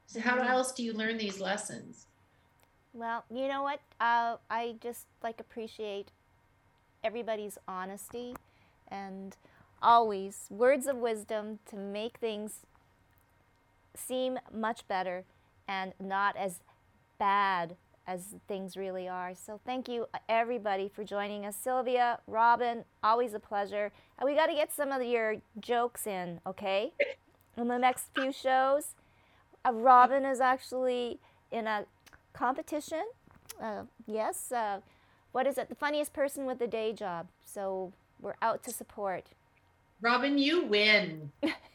[0.05, 0.47] So how mm-hmm.
[0.47, 2.05] else do you learn these lessons?
[2.93, 3.79] Well, you know what?
[3.99, 6.11] Uh, I just like appreciate
[7.03, 8.35] everybody's honesty
[8.87, 9.35] and
[9.81, 12.59] always words of wisdom to make things
[13.95, 15.25] seem much better
[15.67, 16.59] and not as
[17.19, 17.75] bad
[18.07, 19.33] as things really are.
[19.35, 21.57] So thank you everybody for joining us.
[21.57, 23.91] Sylvia, Robin, always a pleasure.
[24.17, 26.93] And we got to get some of your jokes in, okay?
[27.57, 28.95] In the next few shows,
[29.65, 31.19] uh, Robin is actually
[31.51, 31.85] in a
[32.31, 33.03] competition.
[33.61, 34.79] Uh, yes, uh,
[35.33, 35.67] what is it?
[35.67, 37.27] The funniest person with a day job.
[37.43, 37.91] So
[38.21, 39.25] we're out to support.
[40.01, 41.31] Robin, you win.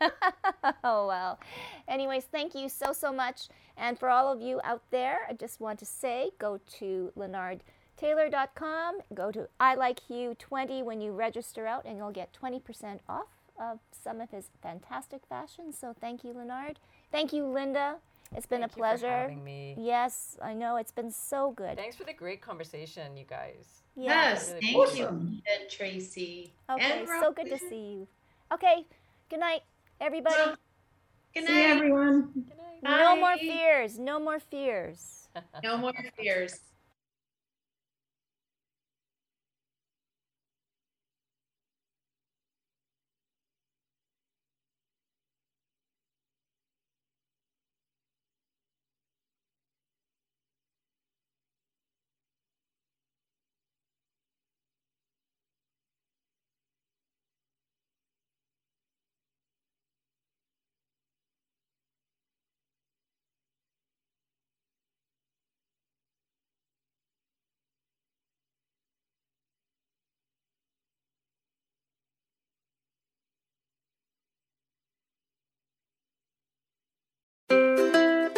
[0.84, 1.38] oh, well.
[1.86, 3.48] Anyways, thank you so, so much.
[3.76, 8.98] And for all of you out there, I just want to say go to LeonardTaylor.com,
[9.14, 13.28] go to I Like You 20 when you register out, and you'll get 20% off
[13.60, 15.76] of some of his fantastic fashions.
[15.78, 16.78] So thank you, Leonard.
[17.10, 17.96] Thank you, Linda.
[18.36, 19.08] It's been Thank a pleasure.
[19.08, 19.74] having me.
[19.78, 21.76] Yes, I know it's been so good.
[21.76, 23.82] Thanks for the great conversation, you guys.
[23.96, 26.52] Yes, really thank you, and Tracy.
[26.70, 28.08] Okay, and so good to see you.
[28.52, 28.84] Okay,
[29.30, 29.62] good night
[30.00, 30.36] everybody.
[31.34, 32.30] Good night, See everyone.
[32.34, 32.46] Good
[32.82, 32.98] night.
[32.98, 33.98] No more fears.
[33.98, 35.28] No more fears.
[35.62, 36.60] no more fears.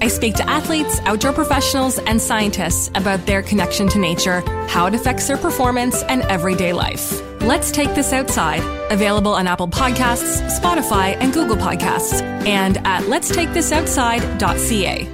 [0.00, 4.94] I speak to athletes, outdoor professionals, and scientists about their connection to nature, how it
[4.94, 7.20] affects their performance, and everyday life.
[7.40, 15.08] Let's Take This Outside, available on Apple Podcasts, Spotify, and Google Podcasts, and at letstakethisoutside.ca.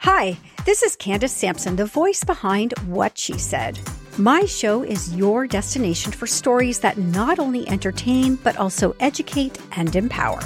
[0.00, 3.78] Hi, this is Candace Sampson, the voice behind What She Said.
[4.16, 9.94] My show is your destination for stories that not only entertain, but also educate and
[9.94, 10.40] empower.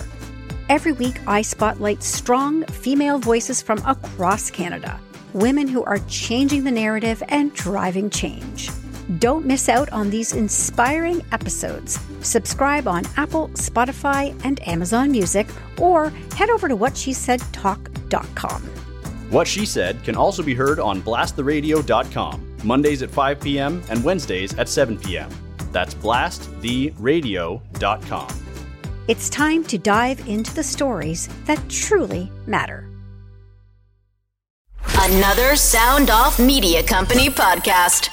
[0.72, 4.98] Every week, I spotlight strong female voices from across Canada,
[5.34, 8.70] women who are changing the narrative and driving change.
[9.18, 12.00] Don't miss out on these inspiring episodes.
[12.22, 15.46] Subscribe on Apple, Spotify, and Amazon Music,
[15.76, 18.62] or head over to whatshesaidtalk.com.
[19.28, 23.82] What She Said can also be heard on blasttheradio.com, Mondays at 5 p.m.
[23.90, 25.28] and Wednesdays at 7 p.m.
[25.70, 28.41] That's blasttheradio.com.
[29.12, 32.88] It's time to dive into the stories that truly matter.
[35.00, 38.08] Another Sound Off Media Company podcast.